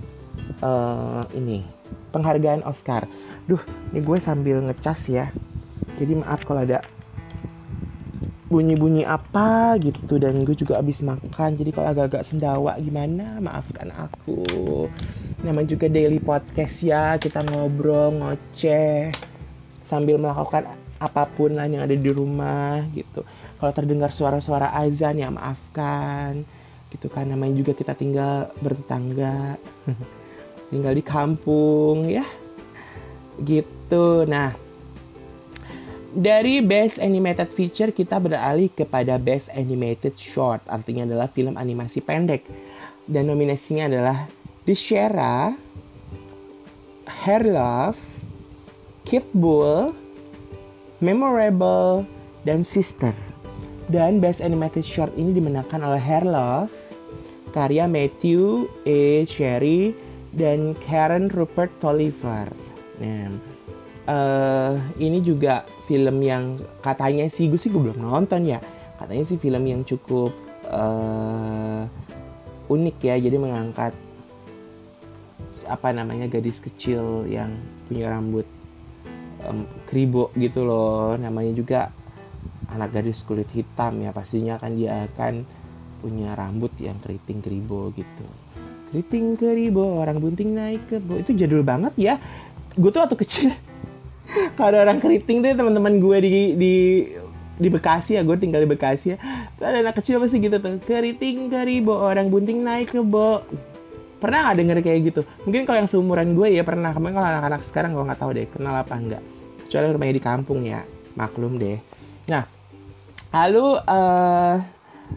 [0.63, 1.65] uh, ini
[2.13, 3.09] penghargaan Oscar.
[3.49, 5.27] Duh, ini gue sambil ngecas ya.
[5.99, 6.85] Jadi maaf kalau ada
[8.53, 13.41] bunyi-bunyi apa gitu dan gue juga habis makan jadi kalau agak-agak sendawa gimana?
[13.41, 14.45] Maafkan aku.
[15.41, 19.09] Namanya juga daily podcast ya kita ngobrol ngoceh
[19.89, 20.69] sambil melakukan
[21.03, 23.25] apa pun lah yang ada di rumah gitu.
[23.57, 26.45] Kalau terdengar suara-suara azan ya maafkan
[26.93, 27.25] gitu kan.
[27.33, 29.57] Namanya juga kita tinggal bertetangga
[30.73, 32.25] tinggal di kampung ya
[33.45, 34.57] gitu nah
[36.13, 42.49] dari best animated feature kita beralih kepada best animated short artinya adalah film animasi pendek
[43.11, 44.19] dan nominasinya adalah
[44.63, 45.59] The Shera,
[47.03, 47.99] Hair Love,
[49.03, 49.91] Kid Bull,
[51.03, 52.07] Memorable,
[52.47, 53.11] dan Sister.
[53.91, 56.71] Dan Best Animated Short ini dimenangkan oleh Hair Love,
[57.51, 59.27] karya Matthew A.
[59.27, 59.99] Cherry
[60.33, 62.49] dan Karen Rupert Tolliver.
[63.01, 63.29] Nah,
[64.09, 68.59] uh, ini juga film yang katanya sih gue sih gue belum nonton ya.
[68.97, 70.33] Katanya sih film yang cukup
[70.73, 71.85] uh,
[72.73, 73.17] unik ya.
[73.21, 73.93] Jadi mengangkat
[75.69, 77.55] apa namanya gadis kecil yang
[77.87, 78.45] punya rambut
[79.47, 81.81] um, kribo gitu loh namanya juga
[82.73, 85.45] anak gadis kulit hitam ya pastinya kan dia akan
[86.03, 88.27] punya rambut yang keriting keribo gitu
[88.93, 92.15] keriting keribo orang bunting naik ke bo itu jadul banget ya.
[92.77, 93.57] Gue tuh waktu kecil
[94.61, 96.75] kalau ada orang keriting tuh teman-teman gue di di
[97.57, 99.19] di Bekasi ya gue tinggal di Bekasi ya.
[99.57, 103.41] Tuh ada anak kecil pasti gitu tuh keriting keribo orang bunting naik ke bo.
[104.21, 105.21] Pernah nggak denger kayak gitu?
[105.49, 106.93] Mungkin kalau yang seumuran gue ya pernah.
[106.93, 109.23] Kemarin kalau anak-anak sekarang gue nggak tahu deh kenal apa enggak
[109.67, 110.85] kecuali rumahnya di kampung ya
[111.17, 111.81] maklum deh.
[112.29, 112.45] Nah
[113.33, 114.61] lalu uh,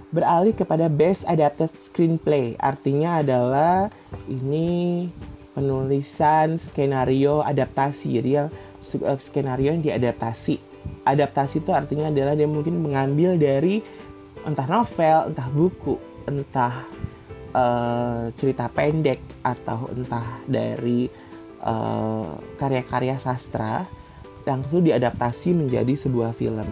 [0.10, 2.56] beralih kepada best adapted screenplay.
[2.58, 3.90] Artinya adalah
[4.28, 5.08] ini
[5.56, 8.20] penulisan skenario adaptasi.
[8.20, 8.48] Jadi yang
[9.04, 10.60] uh, skenario yang diadaptasi.
[11.08, 13.82] Adaptasi itu artinya adalah dia mungkin mengambil dari
[14.46, 15.98] entah novel entah buku
[16.30, 16.86] entah
[17.58, 21.10] uh, cerita pendek atau entah dari
[21.66, 22.30] eh,
[22.62, 23.90] karya-karya sastra
[24.46, 26.66] langsung diadaptasi menjadi sebuah film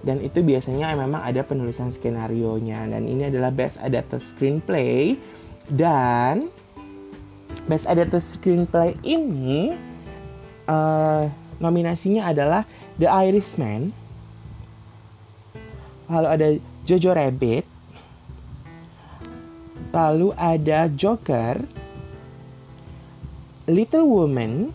[0.00, 5.16] dan itu biasanya memang ada penulisan skenario nya dan ini adalah best adapted screenplay
[5.68, 6.48] dan
[7.68, 9.76] best adapted screenplay ini
[10.70, 11.28] uh,
[11.60, 12.64] nominasinya adalah
[12.96, 13.92] The Irishman
[16.08, 16.46] lalu ada
[16.88, 17.80] Jojo Rabbit
[19.90, 21.66] Lalu ada Joker,
[23.66, 24.70] Little Woman,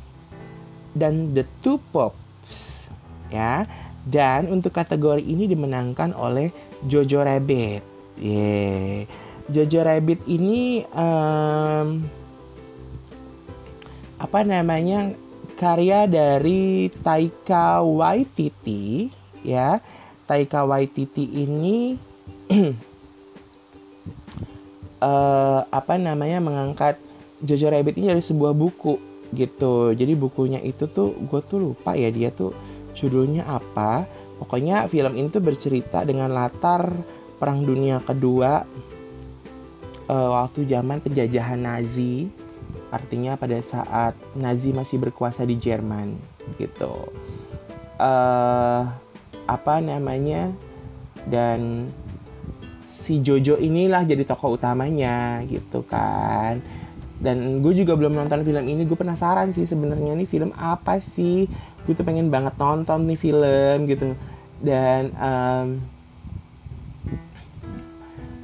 [0.92, 2.84] dan The Two Pops.
[3.32, 3.64] Ya.
[4.06, 6.54] Dan untuk kategori ini dimenangkan oleh
[6.86, 7.82] Jojo Rabbit.
[8.22, 9.10] Yeah.
[9.50, 12.06] Jojo Rabbit ini um,
[14.22, 15.14] apa namanya
[15.58, 19.10] karya dari Taika Waititi
[19.46, 19.82] ya.
[20.26, 21.98] Taika Waititi ini
[25.02, 26.98] uh, apa namanya mengangkat
[27.46, 28.98] Jojo Rabbit ini dari sebuah buku
[29.34, 29.94] gitu.
[29.94, 32.54] Jadi bukunya itu tuh gue tuh lupa ya dia tuh
[32.96, 34.08] judulnya apa.
[34.36, 36.92] Pokoknya film ini tuh bercerita dengan latar
[37.36, 38.64] Perang Dunia Kedua
[40.08, 42.28] uh, waktu zaman penjajahan Nazi.
[42.92, 46.16] Artinya pada saat Nazi masih berkuasa di Jerman
[46.60, 47.12] gitu.
[47.96, 48.84] Uh,
[49.46, 50.52] apa namanya
[51.30, 51.88] dan
[53.06, 56.60] si Jojo inilah jadi tokoh utamanya gitu kan
[57.22, 61.48] dan gue juga belum nonton film ini gue penasaran sih sebenarnya nih film apa sih
[61.86, 64.18] gue tuh pengen banget nonton nih film gitu
[64.62, 65.68] dan um,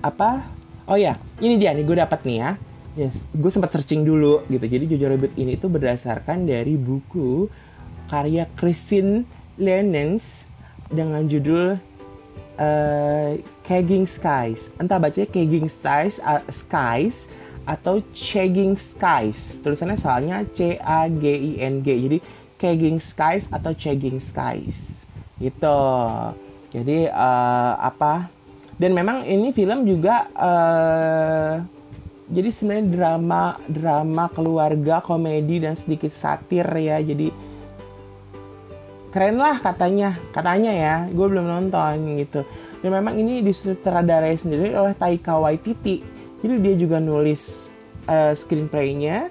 [0.01, 0.45] apa
[0.89, 2.51] oh ya ini dia nih gue dapat nih ya
[3.05, 7.49] yes gue sempat searching dulu gitu jadi Jojo Rabbit ini tuh berdasarkan dari buku
[8.11, 9.23] karya Christine
[9.55, 10.25] Lenens
[10.91, 11.79] dengan judul
[12.59, 13.31] uh,
[13.63, 14.67] Kegging Skies.
[14.77, 17.25] Entah bacanya Kegging Skies, uh, Skies
[17.63, 19.61] atau Chegging Skies.
[19.63, 21.87] Tulisannya soalnya C A G I N G.
[21.95, 22.17] Jadi
[22.61, 24.77] Kegging Skies atau Chegging Skies.
[25.41, 25.81] Gitu.
[26.69, 28.29] Jadi uh, apa?
[28.77, 31.57] Dan memang ini film juga uh,
[32.29, 37.01] jadi sebenarnya drama drama keluarga komedi dan sedikit satir ya.
[37.01, 37.51] Jadi
[39.11, 42.47] keren lah katanya katanya ya gue belum nonton gitu
[42.79, 45.99] dan memang ini disutradarai sendiri oleh Taika Waititi
[46.39, 47.69] jadi dia juga nulis
[48.07, 49.27] uh, screenplaynya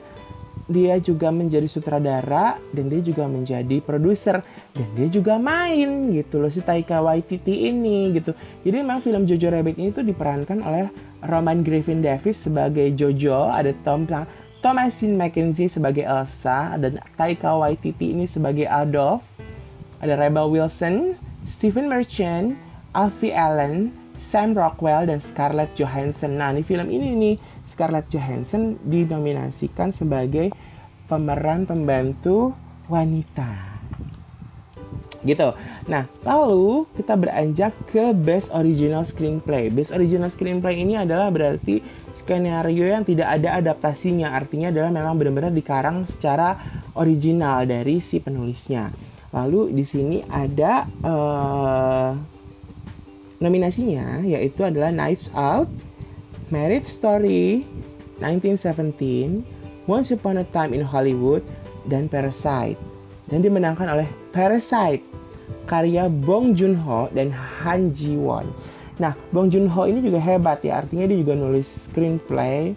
[0.70, 4.38] dia juga menjadi sutradara dan dia juga menjadi produser
[4.70, 8.30] dan dia juga main gitu loh si Taika Waititi ini gitu
[8.62, 10.86] jadi memang film Jojo Rabbit ini tuh diperankan oleh
[11.26, 14.06] Roman Griffin Davis sebagai Jojo ada Tom
[14.60, 19.26] Thomasin McKenzie sebagai Elsa dan Taika Waititi ini sebagai Adolf
[20.00, 22.56] ada Rebel Wilson, Stephen Merchant,
[22.96, 26.40] Alfie Allen, Sam Rockwell, dan Scarlett Johansson.
[26.40, 27.34] Nah, di film ini nih,
[27.80, 30.52] Scarlett Johansson dinominasikan sebagai
[31.08, 32.52] pemeran pembantu
[32.92, 33.80] wanita.
[35.24, 35.48] Gitu.
[35.88, 39.72] Nah, lalu kita beranjak ke Best Original Screenplay.
[39.72, 41.80] Best Original Screenplay ini adalah berarti
[42.12, 44.36] skenario yang tidak ada adaptasinya.
[44.36, 46.60] Artinya adalah memang benar-benar dikarang secara
[47.00, 48.92] original dari si penulisnya.
[49.32, 52.12] Lalu di sini ada uh,
[53.40, 55.89] nominasinya yaitu adalah Knives Out,
[56.50, 57.62] Marriage Story,
[58.18, 61.46] 1917, Once Upon a Time in Hollywood,
[61.86, 62.76] dan Parasite.
[63.30, 65.06] Dan dimenangkan oleh Parasite,
[65.70, 68.50] karya Bong Joon-ho dan Han Ji-won.
[68.98, 72.74] Nah, Bong Joon-ho ini juga hebat ya, artinya dia juga nulis screenplay,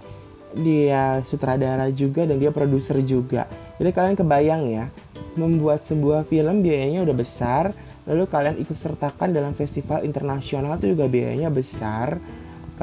[0.53, 3.49] dia sutradara juga dan dia produser juga.
[3.81, 4.85] Jadi kalian kebayang ya,
[5.33, 7.73] membuat sebuah film biayanya udah besar,
[8.05, 12.21] lalu kalian ikut sertakan dalam festival internasional itu juga biayanya besar,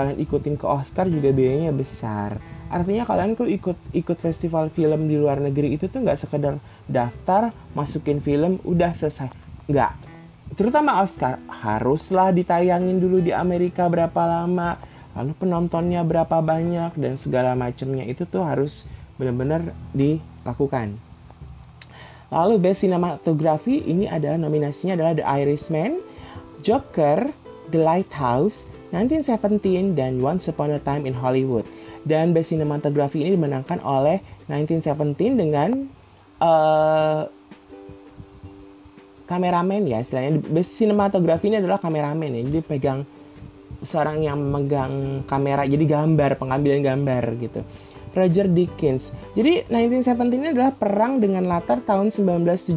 [0.01, 2.41] kalian ikutin ke Oscar juga biayanya besar.
[2.71, 6.55] artinya kalian tuh ikut ikut festival film di luar negeri itu tuh nggak sekedar
[6.87, 9.27] daftar masukin film udah selesai.
[9.67, 9.93] Nggak.
[10.55, 14.79] Terutama Oscar haruslah ditayangin dulu di Amerika berapa lama
[15.19, 18.07] lalu penontonnya berapa banyak dan segala macamnya.
[18.07, 18.87] Itu tuh harus
[19.19, 20.95] benar-benar dilakukan.
[22.31, 25.99] Lalu best cinematography ini ada nominasinya adalah The Irishman
[26.63, 27.27] Joker
[27.71, 31.65] The Lighthouse 1917 dan Once Upon a Time in Hollywood.
[32.03, 35.87] Dan best cinematography ini dimenangkan oleh 1917 dengan
[36.43, 37.29] uh,
[39.31, 40.43] kameramen ya istilahnya.
[40.51, 42.43] Best cinematography ini adalah kameramen ya.
[42.51, 43.07] Jadi pegang
[43.87, 47.61] seorang yang memegang kamera jadi gambar pengambilan gambar gitu.
[48.11, 49.15] Roger Dickens.
[49.39, 52.75] Jadi 1917 ini adalah perang dengan latar tahun 1917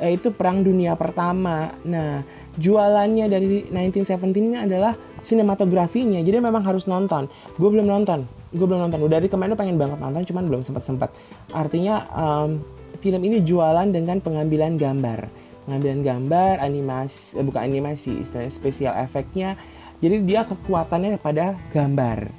[0.00, 1.70] yaitu perang dunia pertama.
[1.86, 2.26] Nah
[2.58, 6.18] jualannya dari 1917 ini adalah sinematografinya.
[6.24, 7.30] Jadi memang harus nonton.
[7.54, 8.26] Gue belum nonton.
[8.50, 8.98] Gue belum nonton.
[9.06, 11.10] Udah dari kemarin pengen banget nonton cuman belum sempat sempat
[11.54, 12.58] artinya um,
[12.98, 15.30] film ini jualan dengan pengambilan gambar.
[15.68, 19.54] Pengambilan gambar animasi eh, bukan animasi istilahnya spesial efeknya
[20.00, 22.32] jadi dia kekuatannya pada gambar.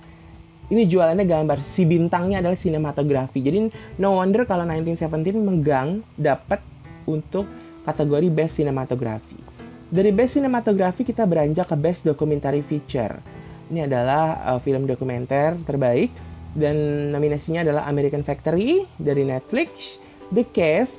[0.71, 1.61] Ini jualannya gambar.
[1.67, 3.43] Si bintangnya adalah sinematografi.
[3.43, 3.69] Jadi
[3.99, 6.63] no wonder kalau 1917 megang dapat
[7.05, 7.45] untuk
[7.83, 9.40] kategori best cinematography
[9.91, 13.19] dari Best Cinematography kita beranjak ke Best Documentary Feature.
[13.67, 16.15] Ini adalah uh, film dokumenter terbaik
[16.55, 19.99] dan nominasinya adalah American Factory dari Netflix,
[20.31, 20.91] The Cave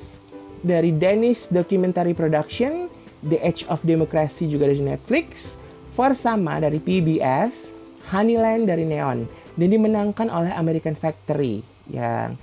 [0.61, 2.85] dari Danish Documentary Production,
[3.25, 5.57] The Edge of Democracy juga dari Netflix,
[5.97, 7.73] For Sama dari PBS,
[8.13, 9.25] Honeyland dari Neon
[9.57, 12.37] dan dimenangkan oleh American Factory yang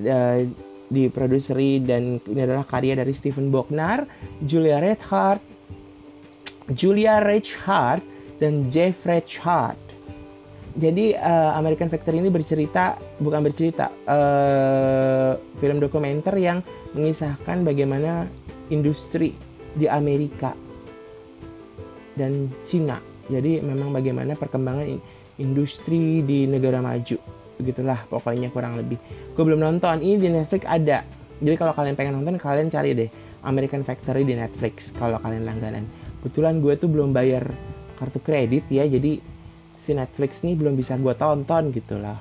[0.00, 0.40] uh,
[0.90, 4.04] diproduseri dan ini adalah karya dari Stephen Bognar,
[4.44, 5.49] Julia Redhart,
[6.72, 8.04] Julia Reichhardt
[8.38, 9.78] dan Jeff Reichhardt.
[10.78, 16.62] Jadi uh, American Factory ini bercerita bukan bercerita uh, film dokumenter yang
[16.94, 18.30] mengisahkan bagaimana
[18.70, 19.34] industri
[19.74, 20.54] di Amerika
[22.14, 23.02] dan Cina.
[23.26, 24.86] Jadi memang bagaimana perkembangan
[25.42, 27.18] industri di negara maju.
[27.58, 28.96] Begitulah pokoknya kurang lebih.
[29.34, 31.02] Gue belum nonton ini di Netflix ada.
[31.42, 33.10] Jadi kalau kalian pengen nonton kalian cari deh
[33.42, 35.84] American Factory di Netflix kalau kalian langganan
[36.20, 37.48] kebetulan gue tuh belum bayar
[37.96, 39.20] kartu kredit ya jadi
[39.84, 42.20] si Netflix nih belum bisa gue tonton gitu lah.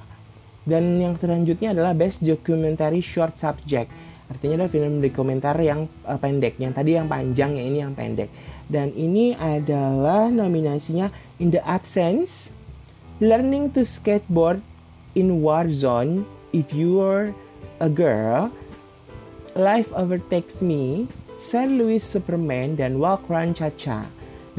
[0.63, 3.89] Dan yang selanjutnya adalah Best Documentary Short Subject.
[4.29, 8.29] Artinya adalah film dokumenter yang uh, pendek yang tadi yang panjang yang ini yang pendek.
[8.69, 11.09] Dan ini adalah nominasinya
[11.41, 12.53] In the Absence
[13.17, 14.61] Learning to Skateboard
[15.17, 17.33] in War Zone If You're
[17.81, 18.53] a Girl
[19.57, 21.09] Life Overtakes Me
[21.39, 24.03] San Luis Superman dan Walk Run Cha Cha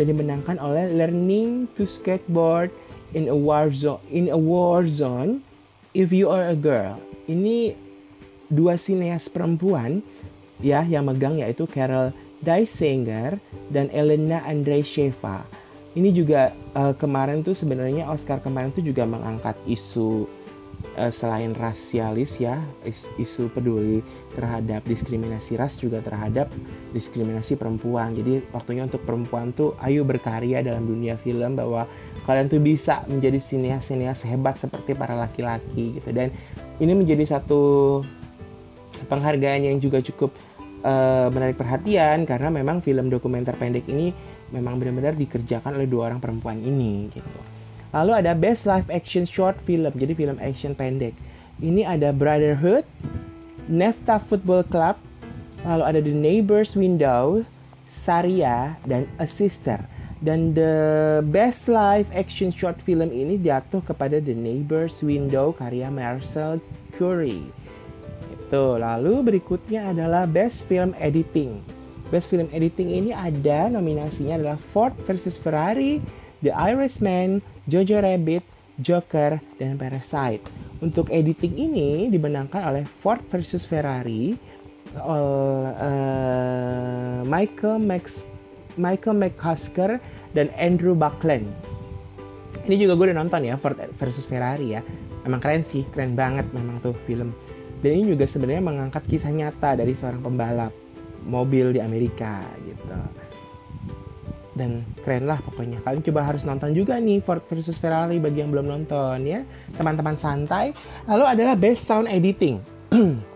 [0.00, 2.72] dan dimenangkan oleh Learning to Skateboard
[3.12, 5.44] in a War Zone in a War Zone
[5.92, 6.96] If You Are a Girl.
[7.28, 7.76] Ini
[8.48, 10.00] dua sineas perempuan
[10.64, 13.36] ya yang megang yaitu Carol Dysinger
[13.68, 15.44] dan Elena Andreysheva.
[15.92, 20.24] Ini juga uh, kemarin tuh sebenarnya Oscar kemarin tuh juga mengangkat isu
[20.96, 26.50] uh, selain rasialis ya is, isu peduli terhadap diskriminasi ras juga terhadap
[26.92, 31.88] diskriminasi perempuan jadi waktunya untuk perempuan tuh ayo berkarya dalam dunia film bahwa
[32.24, 36.32] kalian tuh bisa menjadi sinias-sinias hebat seperti para laki-laki gitu dan
[36.80, 38.00] ini menjadi satu
[39.08, 40.32] penghargaan yang juga cukup
[40.84, 44.12] uh, menarik perhatian karena memang film dokumenter pendek ini
[44.50, 47.49] memang benar-benar dikerjakan oleh dua orang perempuan ini gitu.
[47.90, 51.14] Lalu ada Best Live Action Short Film, jadi film action pendek.
[51.58, 52.86] Ini ada Brotherhood,
[53.66, 54.96] Nefta Football Club,
[55.66, 57.42] lalu ada The Neighbor's Window,
[57.90, 59.82] Saria, dan A Sister.
[60.20, 66.60] Dan the best live action short film ini jatuh kepada The Neighbor's Window karya Marcel
[66.94, 67.40] Curry.
[68.28, 68.76] Itu.
[68.76, 71.64] Lalu berikutnya adalah Best Film Editing.
[72.12, 76.04] Best Film Editing ini ada nominasinya adalah Ford versus Ferrari,
[76.40, 78.44] The Irishman, Jojo Rabbit,
[78.80, 80.40] Joker, dan Parasite.
[80.80, 84.32] Untuk editing ini dimenangkan oleh Ford versus Ferrari,
[84.96, 88.24] oleh uh, Michael Max
[88.80, 90.00] Michael McCusker
[90.32, 91.44] dan Andrew Buckland.
[92.64, 94.80] Ini juga gue udah nonton ya Ford versus Ferrari ya.
[95.28, 97.36] Emang keren sih, keren banget memang tuh film.
[97.84, 100.72] Dan ini juga sebenarnya mengangkat kisah nyata dari seorang pembalap
[101.28, 102.96] mobil di Amerika gitu
[104.60, 105.80] dan keren lah pokoknya.
[105.80, 109.40] Kalian coba harus nonton juga nih Ford versus Ferrari bagi yang belum nonton ya.
[109.72, 110.76] Teman-teman santai.
[111.08, 112.60] Lalu adalah best sound editing.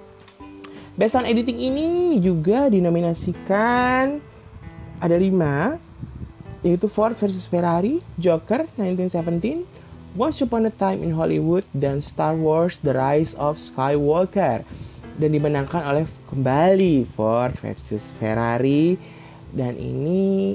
[0.95, 4.23] Best sound editing ini juga dinominasikan
[5.03, 5.75] ada lima
[6.63, 9.67] yaitu Ford versus Ferrari Joker 1917
[10.15, 14.63] Once Upon a Time in Hollywood dan Star Wars The Rise of Skywalker.
[15.19, 18.95] Dan dimenangkan oleh kembali Ford versus Ferrari.
[19.51, 20.55] Dan ini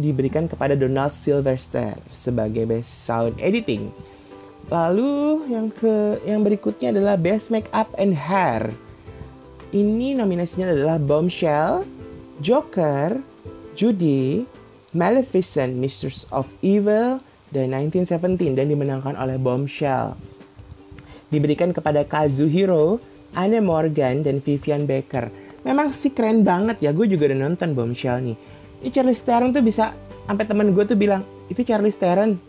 [0.00, 3.92] diberikan kepada Donald Sylvester sebagai Best Sound Editing.
[4.72, 8.72] Lalu yang ke yang berikutnya adalah Best Makeup and Hair.
[9.70, 11.86] Ini nominasinya adalah Bombshell,
[12.42, 13.22] Joker,
[13.78, 14.48] Judy,
[14.90, 17.22] Maleficent, Mistress of Evil,
[17.54, 20.18] dan 1917 dan dimenangkan oleh Bombshell.
[21.30, 22.98] Diberikan kepada Kazuhiro,
[23.38, 25.30] Anne Morgan, dan Vivian Baker.
[25.62, 28.36] Memang sih keren banget ya, gue juga udah nonton Bombshell nih.
[28.80, 29.92] Ini Charlie Theron tuh bisa,
[30.24, 31.22] sampai temen gue tuh bilang,
[31.52, 32.40] itu Charlie Theron.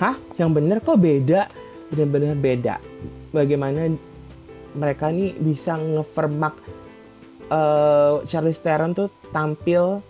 [0.00, 0.16] Hah?
[0.40, 1.48] Yang bener kok beda?
[1.92, 2.80] Bener-bener beda.
[3.32, 3.92] Bagaimana
[4.72, 6.56] mereka nih bisa ngefermak
[7.52, 10.00] uh, Charlie Theron tuh tampil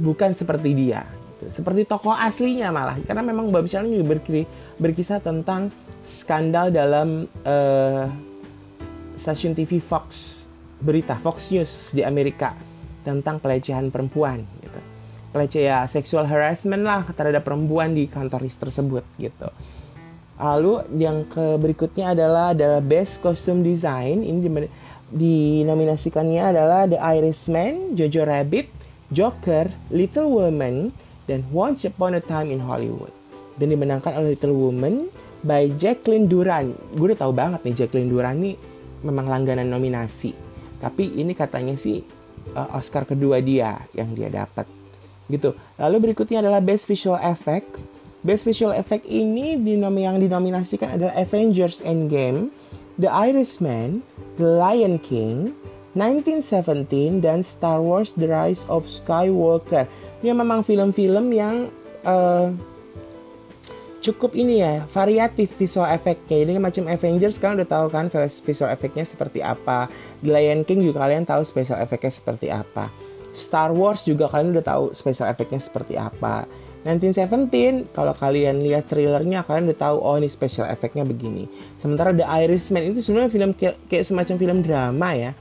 [0.00, 1.06] bukan seperti dia
[1.38, 1.62] gitu.
[1.62, 4.18] seperti tokoh aslinya malah karena memang Bob Shannon juga
[4.78, 5.70] berkisah tentang
[6.10, 8.10] skandal dalam uh,
[9.20, 10.42] stasiun TV Fox
[10.82, 12.52] berita Fox News di Amerika
[13.04, 14.80] tentang pelecehan perempuan gitu
[15.30, 19.48] pelecehan ya seksual harassment lah terhadap perempuan di kantor tersebut gitu
[20.40, 24.66] lalu yang ke berikutnya adalah adalah best costume design ini
[25.14, 28.66] dinominasikannya adalah The Irishman, Jojo Rabbit,
[29.14, 30.90] Joker, Little Woman,
[31.30, 33.14] dan Once Upon a Time in Hollywood.
[33.60, 35.06] Dan dimenangkan oleh Little Woman
[35.46, 36.74] by Jacqueline Duran.
[36.98, 38.56] Gue udah tahu banget nih Jacqueline Duran nih
[39.06, 40.34] memang langganan nominasi.
[40.82, 42.02] Tapi ini katanya sih
[42.52, 44.68] uh, Oscar kedua dia yang dia dapat.
[45.32, 45.56] Gitu.
[45.80, 47.80] Lalu berikutnya adalah Best Visual Effect.
[48.24, 52.52] Best Visual Effect ini dinom yang dinominasikan adalah Avengers Endgame,
[53.00, 54.04] The Irishman,
[54.36, 55.56] The Lion King,
[55.96, 59.86] 1917 dan Star Wars The Rise of Skywalker.
[60.20, 61.70] Ini memang film-film yang
[62.04, 62.50] uh,
[64.04, 66.44] cukup ini ya variatif visual efeknya.
[66.44, 68.12] Jadi macam Avengers kalian udah tahu kan
[68.44, 69.88] visual efeknya seperti apa.
[70.20, 72.92] The Lion King juga kalian tahu special efeknya seperti apa.
[73.32, 76.44] Star Wars juga kalian udah tahu special efeknya seperti apa.
[76.84, 81.48] 1917 kalau kalian lihat trailernya kalian udah tahu oh ini special efeknya begini.
[81.80, 85.32] Sementara The Irishman itu sebenarnya film kayak, kayak semacam film drama ya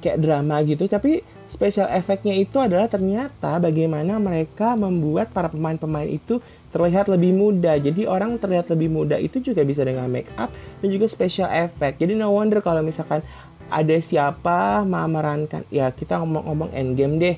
[0.00, 1.20] kayak drama gitu tapi
[1.52, 6.40] special efeknya itu adalah ternyata bagaimana mereka membuat para pemain-pemain itu
[6.70, 7.76] terlihat lebih muda.
[7.76, 10.50] Jadi orang terlihat lebih muda itu juga bisa dengan make up
[10.80, 11.98] dan juga special effect.
[11.98, 13.22] Jadi no wonder kalau misalkan
[13.70, 17.36] ada siapa memerankan ya kita ngomong-ngomong endgame deh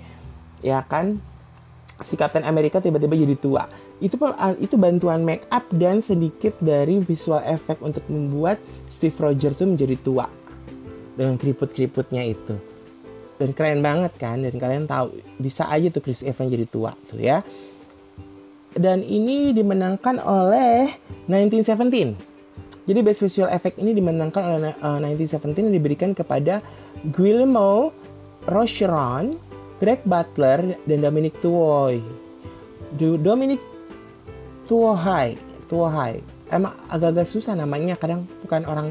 [0.64, 1.20] ya kan?
[2.02, 3.64] Si Captain America tiba-tiba jadi tua.
[4.02, 4.18] Itu
[4.58, 8.58] itu bantuan make up dan sedikit dari visual effect untuk membuat
[8.90, 10.26] Steve Rogers tuh menjadi tua.
[11.12, 12.56] Dengan keriput-keriputnya itu.
[13.38, 14.42] Dan keren banget kan?
[14.42, 17.44] Dan kalian tahu bisa aja tuh Chris Evans jadi tua tuh ya
[18.76, 20.96] dan ini dimenangkan oleh
[21.28, 22.32] 1917
[22.82, 26.58] jadi best visual effect ini dimenangkan oleh uh, eh, 1917 yang diberikan kepada
[27.14, 27.94] Guillermo
[28.50, 29.38] Rocheron,
[29.78, 32.02] Greg Butler, dan Dominic Tuohy.
[32.98, 33.62] Dominic
[34.66, 35.38] Tuohy,
[35.70, 36.18] Tuohy.
[36.50, 38.88] Emang agak-agak susah namanya, kadang bukan orang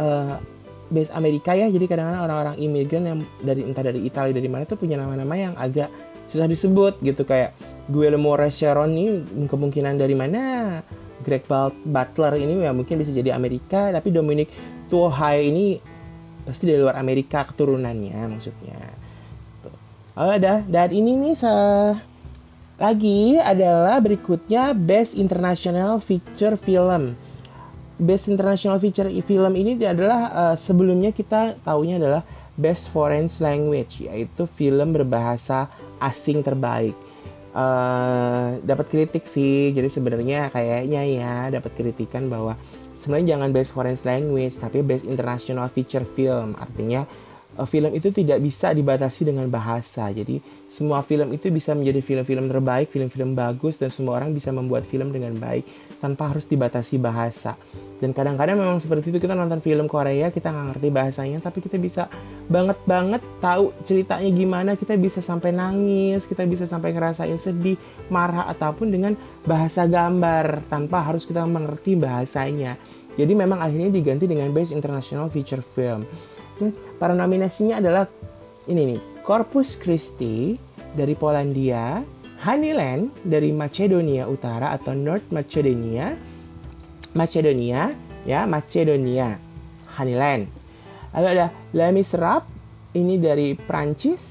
[0.00, 0.40] uh,
[0.88, 4.78] base Amerika ya jadi kadang-kadang orang-orang imigran yang dari entah dari Italia dari mana tuh
[4.78, 5.90] punya nama-nama yang agak
[6.30, 7.54] susah disebut gitu kayak
[7.86, 10.42] Guillermo Recheron ini kemungkinan dari mana?
[11.26, 11.42] Greg
[11.82, 14.52] Butler ini ya mungkin bisa jadi Amerika tapi Dominic
[14.86, 15.82] Tuohai ini
[16.46, 18.78] pasti dari luar Amerika keturunannya maksudnya.
[20.14, 21.52] Oh ada dan ini nih se
[22.76, 27.18] lagi adalah berikutnya Best International Feature Film.
[27.96, 32.22] Best International Feature Film ini adalah uh, sebelumnya kita tahunya adalah
[32.54, 36.96] Best Foreign Language yaitu film berbahasa asing terbaik.
[37.56, 42.52] Uh, dapat kritik sih, jadi sebenarnya kayaknya ya dapat kritikan bahwa
[43.00, 47.08] sebenarnya jangan Best Foreign Language tapi Best International Feature Film artinya
[47.64, 50.12] film itu tidak bisa dibatasi dengan bahasa.
[50.12, 54.84] Jadi semua film itu bisa menjadi film-film terbaik, film-film bagus dan semua orang bisa membuat
[54.84, 55.64] film dengan baik
[56.04, 57.56] tanpa harus dibatasi bahasa.
[57.96, 61.80] Dan kadang-kadang memang seperti itu kita nonton film Korea kita nggak ngerti bahasanya tapi kita
[61.80, 62.12] bisa
[62.52, 67.80] banget banget tahu ceritanya gimana kita bisa sampai nangis kita bisa sampai ngerasain sedih
[68.12, 69.16] marah ataupun dengan
[69.48, 72.76] bahasa gambar tanpa harus kita mengerti bahasanya.
[73.16, 76.04] Jadi memang akhirnya diganti dengan Best International Feature Film.
[76.96, 78.08] Para nominasinya adalah
[78.66, 80.56] ini nih, Corpus Christi
[80.96, 82.00] dari Polandia,
[82.40, 86.16] Honeyland dari Macedonia Utara atau North Macedonia,
[87.12, 87.92] Macedonia,
[88.24, 89.36] ya Macedonia,
[89.96, 90.48] Honeyland.
[91.16, 92.48] Lalu ada Les Miserables,
[92.96, 94.24] ini dari Prancis,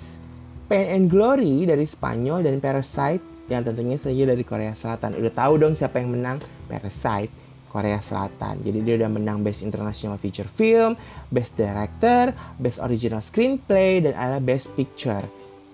[0.66, 5.14] Pain and Glory dari Spanyol dan Parasite yang tentunya saja dari Korea Selatan.
[5.22, 6.42] Udah tahu dong siapa yang menang?
[6.66, 7.45] Parasite.
[7.76, 8.64] Korea Selatan.
[8.64, 10.96] Jadi dia udah menang Best International Feature Film,
[11.28, 15.28] Best Director, Best Original Screenplay, dan ada Best Picture.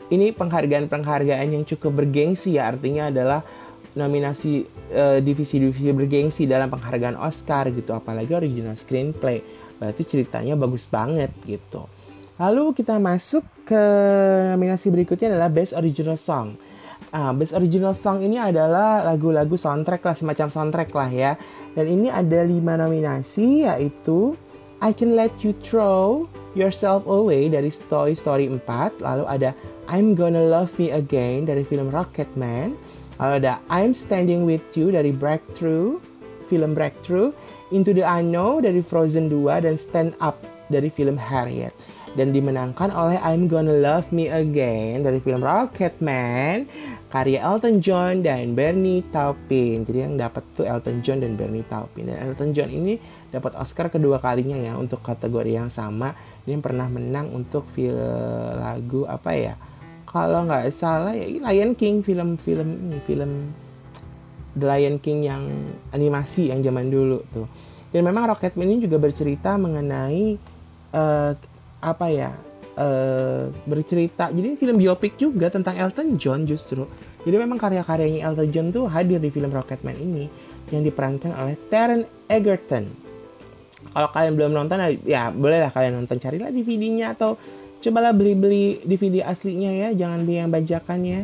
[0.10, 3.46] Ini penghargaan-penghargaan yang cukup bergengsi ya, artinya adalah
[3.94, 9.46] nominasi uh, divisi-divisi bergengsi dalam penghargaan Oscar gitu, apalagi Original Screenplay.
[9.78, 11.86] Berarti ceritanya bagus banget gitu.
[12.42, 13.84] Lalu kita masuk ke
[14.58, 16.58] nominasi berikutnya adalah Best Original Song.
[17.12, 21.32] Ah, Best Original Song ini adalah lagu-lagu soundtrack lah, semacam soundtrack lah ya.
[21.76, 24.32] Dan ini ada lima nominasi yaitu
[24.80, 29.04] I Can Let You Throw Yourself Away dari Toy Story 4.
[29.04, 29.52] Lalu ada
[29.92, 32.80] I'm Gonna Love Me Again dari film Rocketman.
[33.20, 36.00] Lalu ada I'm Standing With You dari Breakthrough,
[36.48, 37.36] film Breakthrough.
[37.76, 40.40] Into the Unknown dari Frozen 2 dan Stand Up
[40.72, 41.76] dari film Harriet
[42.20, 46.68] dan dimenangkan oleh I'm Gonna Love Me Again dari film Rocketman
[47.12, 49.84] karya Elton John dan Bernie Taupin.
[49.84, 52.08] Jadi yang dapat tuh Elton John dan Bernie Taupin.
[52.08, 52.96] Dan Elton John ini
[53.32, 56.16] dapat Oscar kedua kalinya ya untuk kategori yang sama.
[56.48, 58.00] Dia pernah menang untuk film
[58.60, 59.54] lagu apa ya?
[60.08, 63.32] Kalau nggak salah ya Lion King film-film ini film
[64.56, 65.44] The Lion King yang
[65.96, 67.48] animasi yang zaman dulu tuh.
[67.92, 70.40] Dan memang Rocketman ini juga bercerita mengenai
[70.96, 71.36] uh,
[71.82, 72.32] apa ya
[72.78, 74.30] uh, bercerita.
[74.30, 76.88] Jadi film biopik juga tentang Elton John justru.
[77.26, 80.26] Jadi memang karya-karyanya Elton John tuh hadir di film Rocketman ini
[80.70, 82.86] yang diperankan oleh Taron Egerton.
[83.92, 86.22] Kalau kalian belum nonton ya bolehlah kalian nonton.
[86.22, 87.36] Carilah DVD-nya atau
[87.82, 89.90] cobalah beli-beli DVD aslinya ya.
[89.98, 91.20] Jangan beli yang bajakannya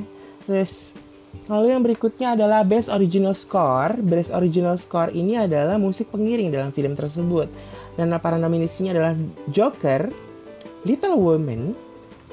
[0.47, 0.97] terus
[1.45, 3.95] Lalu yang berikutnya adalah Best Original Score.
[4.03, 7.47] Best Original Score ini adalah musik pengiring dalam film tersebut.
[7.95, 9.13] Dan para nominasinya adalah
[9.53, 10.09] Joker,
[10.87, 11.75] Little Women,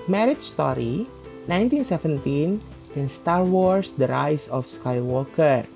[0.07, 1.11] Marriage Story,
[1.51, 2.63] 1917,
[2.95, 5.67] dan Star Wars The Rise of Skywalker.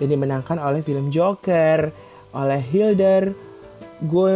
[0.00, 1.92] Dan dimenangkan oleh film Joker,
[2.32, 3.36] oleh Hilder
[4.08, 4.32] gue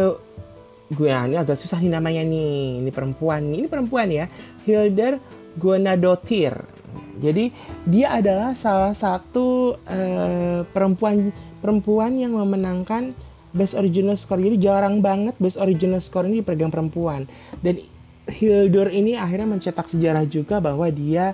[0.87, 2.85] gue nah, ini agak susah nih namanya nih.
[2.85, 4.29] Ini perempuan ini perempuan ya
[4.63, 5.17] Hilder
[5.57, 6.77] Guanadotir
[7.17, 7.49] jadi
[7.89, 13.17] dia adalah salah satu uh, perempuan perempuan yang memenangkan
[13.55, 17.25] best original score jadi jarang banget best original score ini dipegang perempuan.
[17.63, 17.79] Dan
[18.27, 21.31] Hildur ini akhirnya mencetak sejarah juga bahwa dia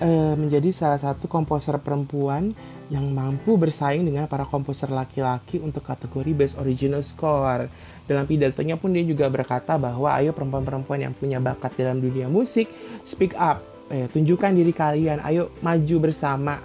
[0.00, 2.56] uh, menjadi salah satu komposer perempuan
[2.88, 7.68] yang mampu bersaing dengan para komposer laki-laki untuk kategori best original score.
[8.04, 12.68] Dalam pidatonya pun dia juga berkata bahwa ayo perempuan-perempuan yang punya bakat dalam dunia musik
[13.08, 13.64] speak up.
[13.92, 15.20] Eh, tunjukkan diri kalian.
[15.20, 16.60] Ayo maju bersama.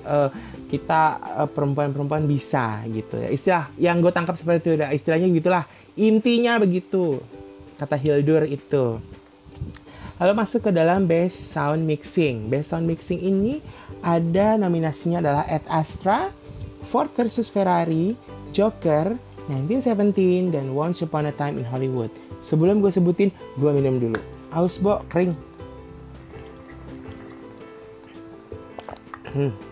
[0.00, 0.32] Uh,
[0.70, 3.28] kita uh, perempuan-perempuan bisa gitu ya.
[3.28, 5.64] Istilah yang gue tangkap seperti itu ya istilahnya gitulah.
[5.98, 7.18] Intinya begitu
[7.82, 9.02] kata Hildur itu.
[10.22, 12.46] Lalu masuk ke dalam best sound mixing.
[12.46, 13.58] Best sound mixing ini
[13.98, 16.30] ada nominasinya adalah Ed Astra
[16.94, 18.14] Ford versus Ferrari
[18.54, 19.18] Joker
[19.50, 22.14] 1917 dan Once Upon a Time in Hollywood.
[22.46, 24.20] Sebelum gue sebutin gue minum dulu.
[24.54, 25.34] Haus bo kering.
[29.30, 29.69] Hmm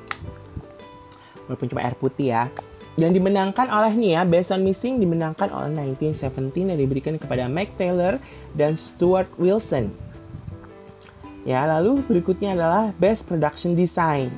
[1.48, 2.52] walaupun cuma air putih ya.
[2.98, 7.78] Dan dimenangkan oleh nih ya, Best on Missing dimenangkan oleh 1917 yang diberikan kepada Mike
[7.80, 8.20] Taylor
[8.52, 9.90] dan Stuart Wilson.
[11.48, 14.28] Ya, lalu berikutnya adalah Best Production Design.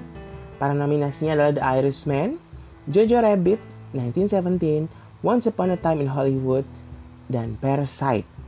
[0.60, 2.36] Para nominasinya adalah The Irishman,
[2.86, 3.58] Jojo Rabbit,
[3.96, 4.92] 1917,
[5.24, 6.68] Once Upon a Time in Hollywood,
[7.32, 8.39] dan Parasite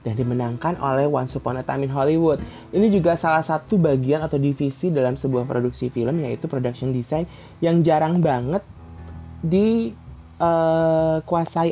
[0.00, 2.40] dan dimenangkan oleh Once Upon a Time in Hollywood.
[2.72, 7.28] Ini juga salah satu bagian atau divisi dalam sebuah produksi film yaitu production design
[7.60, 8.64] yang jarang banget
[9.44, 10.40] dikuasai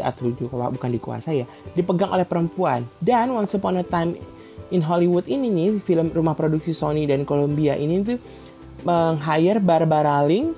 [0.00, 0.32] uh, atau
[0.72, 2.84] bukan dikuasai ya, dipegang oleh perempuan.
[3.00, 4.20] Dan Once Upon a Time
[4.68, 8.20] in Hollywood ini nih film rumah produksi Sony dan Columbia ini tuh
[8.84, 10.52] meng-hire Barbara Ling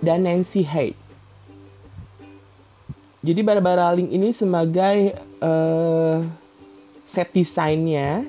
[0.00, 0.96] dan Nancy Hay.
[3.22, 6.41] Jadi Barbara Ling ini sebagai uh,
[7.12, 8.24] set desainnya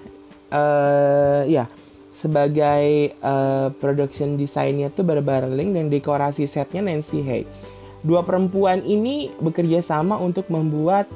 [0.51, 1.71] uh, ya
[2.19, 7.43] sebagai uh, production desainnya tuh Barbara Ling dan dekorasi setnya Nancy Hay.
[8.03, 11.07] Dua perempuan ini bekerja sama untuk membuat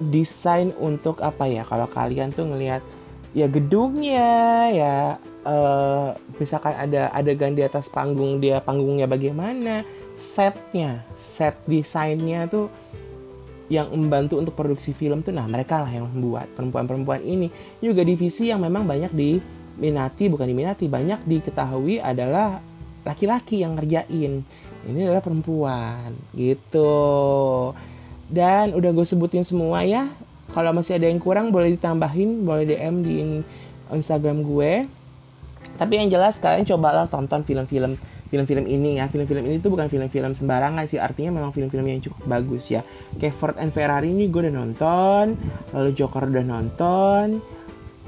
[0.00, 1.64] desain untuk apa ya?
[1.64, 2.84] Kalau kalian tuh ngelihat
[3.32, 4.28] ya gedungnya
[4.72, 4.96] ya
[5.48, 9.88] uh, misalkan ada adegan di atas panggung dia panggungnya bagaimana
[10.20, 11.00] setnya
[11.32, 12.68] set desainnya tuh
[13.72, 16.52] yang membantu untuk produksi film tuh nah mereka lah yang membuat.
[16.52, 17.48] Perempuan-perempuan ini
[17.80, 22.60] juga divisi yang memang banyak diminati bukan diminati banyak diketahui adalah
[23.08, 24.44] laki-laki yang ngerjain.
[24.84, 26.92] Ini adalah perempuan gitu.
[28.28, 30.12] Dan udah gue sebutin semua ya.
[30.52, 33.14] Kalau masih ada yang kurang boleh ditambahin boleh DM di
[33.88, 34.84] Instagram gue.
[35.80, 37.96] Tapi yang jelas kalian cobalah tonton film-film
[38.32, 42.24] film-film ini ya film-film ini tuh bukan film-film sembarangan sih artinya memang film-film yang cukup
[42.24, 42.80] bagus ya
[43.20, 45.36] kayak Ford and Ferrari ini gue udah nonton
[45.76, 47.44] lalu Joker udah nonton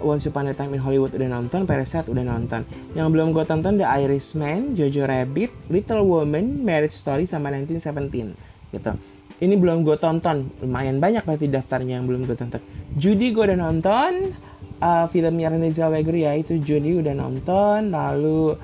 [0.01, 2.67] Once Upon a Time in Hollywood udah nonton, Parasite udah nonton.
[2.99, 8.35] Yang belum gue tonton The Irishman, Jojo Rabbit, Little Woman, Marriage Story, sama 1917
[8.75, 8.93] gitu.
[9.39, 12.59] Ini belum gue tonton, lumayan banyak berarti daftarnya yang belum gue tonton.
[12.99, 14.35] Judy gue udah nonton,
[14.83, 18.59] uh, filmnya Renée Zellweger ya itu Judy udah nonton, lalu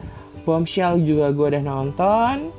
[0.45, 2.51] Bombshell juga gue udah nonton,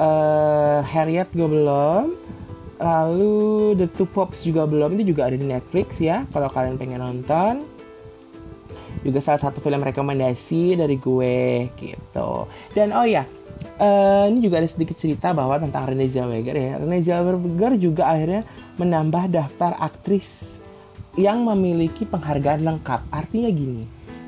[0.00, 2.14] uh, Harriet gue belum,
[2.80, 3.36] lalu
[3.78, 7.64] The Two Pops juga belum, itu juga ada di Netflix ya kalau kalian pengen nonton
[9.04, 12.48] juga salah satu film rekomendasi dari gue gitu.
[12.72, 13.28] Dan oh ya,
[13.76, 16.72] uh, ini juga ada sedikit cerita bahwa tentang Renée Zellweger ya.
[16.80, 18.48] Renée Zellweger juga akhirnya
[18.80, 20.26] menambah daftar aktris
[21.20, 23.04] yang memiliki penghargaan lengkap.
[23.12, 23.84] Artinya gini,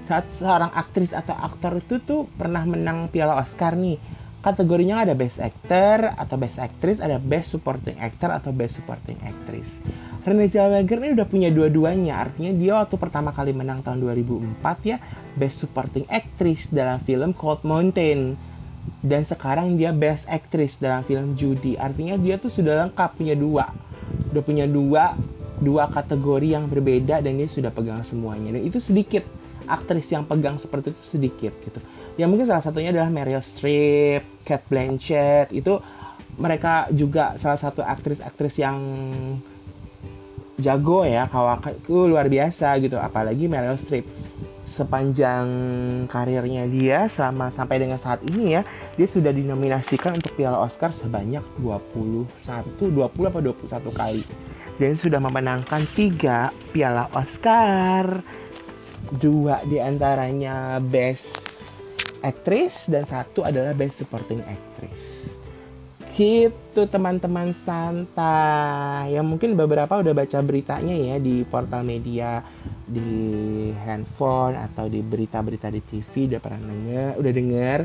[0.06, 3.98] saat seorang aktris atau aktor itu tuh pernah menang piala Oscar nih,
[4.46, 9.66] kategorinya ada Best Actor atau Best Actress, ada Best Supporting Actor atau Best Supporting Actress.
[10.22, 14.98] Renée Zellweger ini udah punya dua-duanya, artinya dia waktu pertama kali menang tahun 2004 ya
[15.34, 18.38] Best Supporting Actress dalam film Cold Mountain
[19.02, 21.74] dan sekarang dia Best Actress dalam film Judy.
[21.74, 23.70] Artinya dia tuh sudah lengkap punya dua,
[24.30, 25.18] udah punya dua
[25.56, 29.24] dua kategori yang berbeda dan dia sudah pegang semuanya dan itu sedikit
[29.66, 31.78] aktris yang pegang seperti itu sedikit gitu.
[32.16, 35.76] Ya mungkin salah satunya adalah Meryl Streep, Kate Blanchett itu
[36.36, 38.78] mereka juga salah satu aktris-aktris yang
[40.56, 42.96] jago ya kawakku luar biasa gitu.
[42.96, 44.08] Apalagi Meryl Streep
[44.76, 45.46] sepanjang
[46.12, 48.62] karirnya dia selama sampai dengan saat ini ya
[49.00, 54.24] dia sudah dinominasikan untuk Piala Oscar sebanyak 21 20 apa 21 kali.
[54.76, 58.20] Dan sudah memenangkan tiga Piala Oscar
[59.16, 61.30] dua di antaranya Best
[62.24, 65.26] Actress dan satu adalah Best Supporting Actress
[66.16, 69.12] Gitu teman-teman santai.
[69.12, 72.40] Yang mungkin beberapa udah baca beritanya ya di portal media,
[72.88, 77.78] di handphone atau di berita-berita di TV udah pernah denger, udah denger.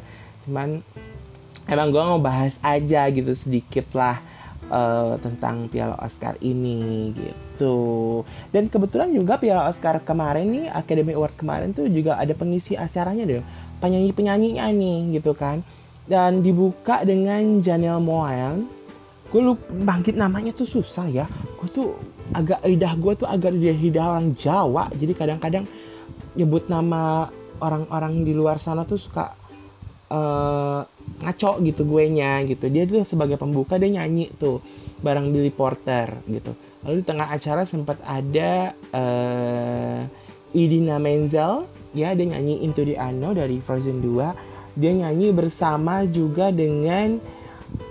[0.47, 0.79] Cuman
[1.67, 4.23] emang gue mau bahas aja gitu sedikit lah
[4.71, 7.75] uh, tentang Piala Oscar ini gitu.
[8.55, 13.27] Dan kebetulan juga Piala Oscar kemarin nih, Academy Award kemarin tuh juga ada pengisi acaranya
[13.27, 13.43] deh,
[13.83, 15.61] penyanyi-penyanyinya nih gitu kan.
[16.07, 18.81] Dan dibuka dengan Janelle Moan
[19.31, 21.25] gue lupa bangkit namanya tuh susah ya.
[21.55, 21.87] Gue tuh
[22.35, 24.91] agak lidah gue tuh agak lidah orang Jawa.
[24.91, 25.63] Jadi kadang-kadang
[26.35, 27.31] nyebut nama
[27.63, 29.40] orang-orang di luar sana tuh suka
[30.11, 30.83] uh,
[31.23, 32.67] ngaco gitu gue nya gitu.
[32.67, 34.59] Dia tuh sebagai pembuka dia nyanyi tuh
[34.99, 36.51] bareng Billy Porter gitu.
[36.83, 39.99] Lalu di tengah acara sempat ada uh,
[40.51, 46.51] Idina Menzel ya dia nyanyi Into the Unknown dari Frozen 2 dia nyanyi bersama juga
[46.51, 47.19] dengan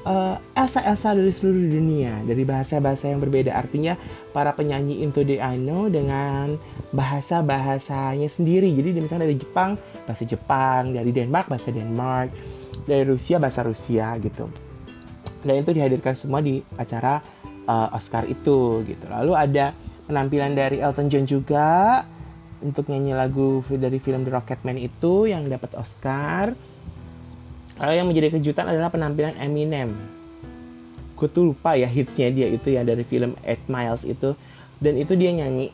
[0.06, 2.20] uh, Elsa-Elsa dari seluruh dunia.
[2.24, 3.52] Dari bahasa-bahasa yang berbeda.
[3.54, 3.96] Artinya
[4.34, 6.46] para penyanyi Into the Unknown dengan
[6.92, 8.70] bahasa-bahasanya sendiri.
[8.72, 10.96] Jadi misalnya dari Jepang bahasa Jepang.
[10.96, 12.30] Dari Denmark bahasa Denmark.
[12.84, 14.48] Dari Rusia bahasa Rusia gitu.
[15.40, 17.20] Dan itu dihadirkan semua di acara
[17.64, 19.04] uh, Oscar itu gitu.
[19.08, 19.72] Lalu ada
[20.10, 22.02] penampilan dari Elton John juga
[22.60, 26.52] untuk nyanyi lagu dari film The Rocketman itu yang dapat Oscar.
[27.80, 29.96] Lalu yang menjadi kejutan adalah penampilan Eminem.
[31.16, 34.36] Gue tuh lupa ya hitsnya dia itu ya dari film Eight Miles itu.
[34.80, 35.72] Dan itu dia nyanyi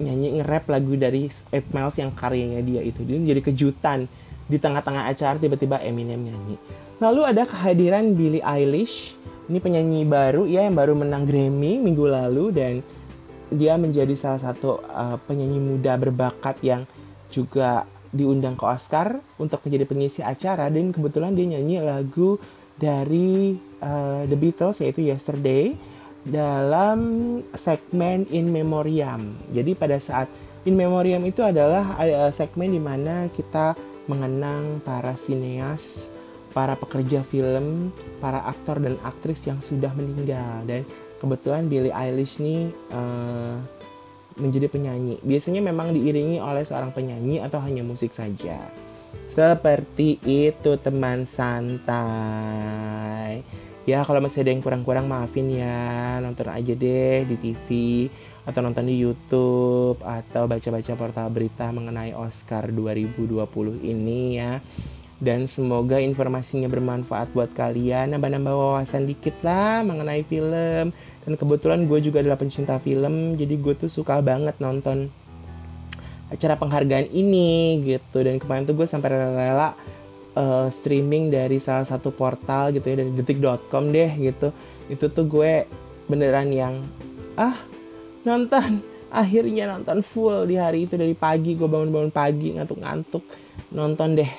[0.00, 3.04] nyanyi nge-rap lagu dari Eight Miles yang karyanya dia itu.
[3.04, 4.08] Dia menjadi kejutan
[4.48, 6.56] di tengah-tengah acara tiba-tiba Eminem nyanyi.
[7.00, 9.12] Lalu ada kehadiran Billie Eilish.
[9.44, 12.72] Ini penyanyi baru ya yang baru menang Grammy minggu lalu dan
[13.52, 16.88] dia menjadi salah satu uh, penyanyi muda berbakat yang
[17.28, 17.84] juga
[18.14, 22.38] diundang ke Oscar untuk menjadi pengisi acara dan kebetulan dia nyanyi lagu
[22.78, 25.74] dari uh, The Beatles yaitu Yesterday
[26.24, 26.98] dalam
[27.60, 29.34] segmen In Memoriam.
[29.50, 30.30] Jadi pada saat
[30.64, 33.76] In Memoriam itu adalah uh, segmen di mana kita
[34.08, 35.82] mengenang para sineas,
[36.54, 37.90] para pekerja film,
[38.22, 40.86] para aktor dan aktris yang sudah meninggal dan
[41.20, 43.60] kebetulan Billie Eilish nih uh,
[44.38, 45.18] menjadi penyanyi.
[45.22, 48.70] Biasanya memang diiringi oleh seorang penyanyi atau hanya musik saja.
[49.34, 51.82] Seperti itu teman santai.
[53.84, 56.18] Ya kalau masih ada yang kurang-kurang maafin ya.
[56.22, 57.68] Nonton aja deh di TV
[58.44, 64.60] atau nonton di YouTube atau baca-baca portal berita mengenai Oscar 2020 ini ya
[65.24, 70.92] dan semoga informasinya bermanfaat buat kalian nambah-nambah wawasan dikit lah mengenai film
[71.24, 75.08] dan kebetulan gue juga adalah pencinta film jadi gue tuh suka banget nonton
[76.28, 78.20] acara penghargaan ini gitu.
[78.20, 79.72] Dan kemarin tuh gue sampai rela-rela
[80.36, 84.48] uh, streaming dari salah satu portal gitu ya dari detik.com deh gitu.
[84.92, 85.64] Itu tuh gue
[86.08, 86.84] beneran yang
[87.40, 87.56] ah
[88.28, 88.84] nonton.
[89.14, 93.22] Akhirnya nonton full di hari itu dari pagi gue bangun-bangun pagi ngantuk-ngantuk
[93.70, 94.32] nonton deh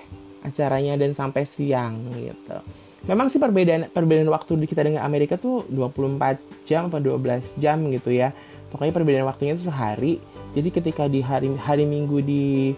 [0.43, 2.59] acaranya dan sampai siang gitu
[3.06, 8.10] memang sih perbedaan perbedaan waktu kita dengan Amerika tuh 24 jam atau 12 jam gitu
[8.14, 8.34] ya.
[8.74, 10.20] Pokoknya perbedaan waktunya itu sehari.
[10.58, 12.74] Jadi ketika di hari hari Minggu di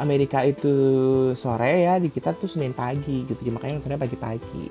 [0.00, 0.72] Amerika itu
[1.36, 3.40] sore ya di kita tuh Senin pagi gitu.
[3.44, 4.64] Ya, makanya nontonnya pagi-pagi.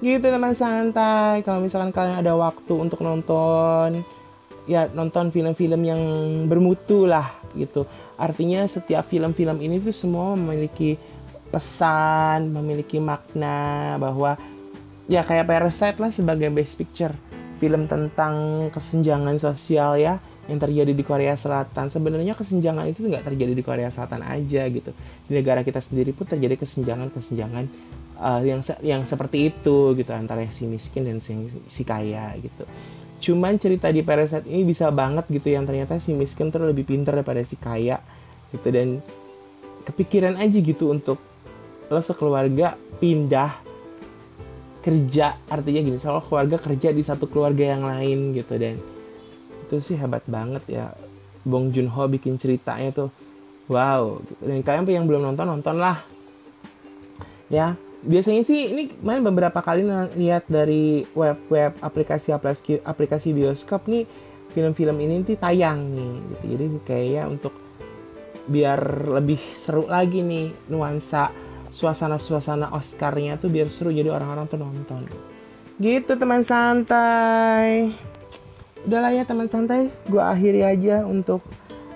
[0.00, 1.44] Gitu teman santai.
[1.44, 4.00] Kalau misalkan kalian ada waktu untuk nonton
[4.68, 6.00] ya nonton film-film yang
[6.46, 7.88] bermutu lah gitu.
[8.20, 11.00] Artinya setiap film-film ini tuh semua memiliki
[11.50, 14.38] pesan memiliki makna bahwa
[15.10, 17.12] ya kayak Parasite lah sebagai best picture.
[17.60, 20.16] Film tentang kesenjangan sosial ya
[20.48, 21.92] yang terjadi di Korea Selatan.
[21.92, 24.90] Sebenarnya kesenjangan itu nggak terjadi di Korea Selatan aja gitu.
[25.28, 27.64] Di negara kita sendiri pun terjadi kesenjangan kesenjangan
[28.16, 31.36] uh, yang se yang seperti itu gitu antara si miskin dan si,
[31.68, 32.64] si kaya gitu.
[33.20, 37.20] Cuman cerita di Parasite ini bisa banget gitu yang ternyata si miskin tuh lebih pintar
[37.20, 38.00] daripada si kaya
[38.50, 38.72] gitu.
[38.72, 39.04] Dan
[39.84, 41.29] kepikiran aja gitu untuk
[41.90, 43.58] lo sekeluarga pindah
[44.80, 48.80] kerja artinya gini soal keluarga kerja di satu keluarga yang lain gitu dan
[49.68, 50.86] itu sih hebat banget ya.
[51.40, 53.10] Bong Joon Ho bikin ceritanya tuh
[53.68, 54.20] wow.
[54.40, 56.00] Dan kalian yang belum nonton nonton lah
[57.50, 59.84] ya biasanya sih ini main beberapa kali
[60.16, 64.08] lihat dari web-web aplikasi aplikasi aplikasi bioskop nih
[64.54, 66.44] film-film ini tuh tayang nih gitu.
[66.56, 67.54] Jadi kayak untuk
[68.48, 68.80] biar
[69.20, 75.06] lebih seru lagi nih nuansa suasana-suasana Oscarnya tuh biar seru jadi orang-orang tuh nonton.
[75.80, 77.94] Gitu teman santai.
[78.84, 79.88] Udahlah ya teman santai.
[80.08, 81.40] Gue akhiri aja untuk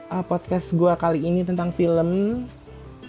[0.08, 2.44] uh, podcast gue kali ini tentang film.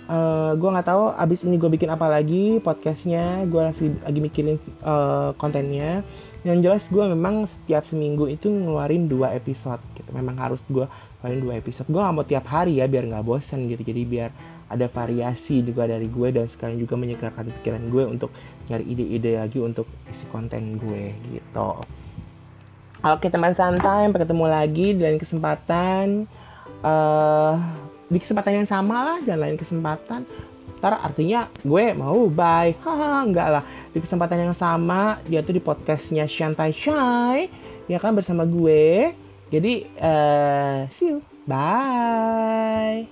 [0.06, 3.48] Uh, gue nggak tahu abis ini gue bikin apa lagi podcastnya.
[3.48, 6.04] Gue lagi lagi mikirin uh, kontennya.
[6.46, 10.10] Yang jelas gue memang setiap seminggu itu ngeluarin dua episode gitu.
[10.14, 10.86] Memang harus gue
[11.22, 11.88] ngeluarin dua episode.
[11.90, 13.82] Gue gak mau tiap hari ya biar nggak bosan gitu.
[13.82, 14.30] Jadi biar
[14.70, 18.30] ada variasi juga dari gue dan sekarang juga menyegarkan pikiran gue untuk
[18.66, 21.86] nyari ide-ide lagi untuk isi konten gue gitu
[23.06, 26.26] Oke teman santai, sampai ketemu lagi dan kesempatan
[26.82, 27.54] uh,
[28.10, 30.26] di kesempatan yang sama lah dan lain kesempatan.
[30.82, 33.64] Ntar artinya gue mau bye, haha enggak lah.
[33.94, 37.46] Di kesempatan yang sama dia tuh di podcastnya Shantai Shy,
[37.86, 39.14] ya kan bersama gue.
[39.54, 43.06] Jadi uh, see you, bye.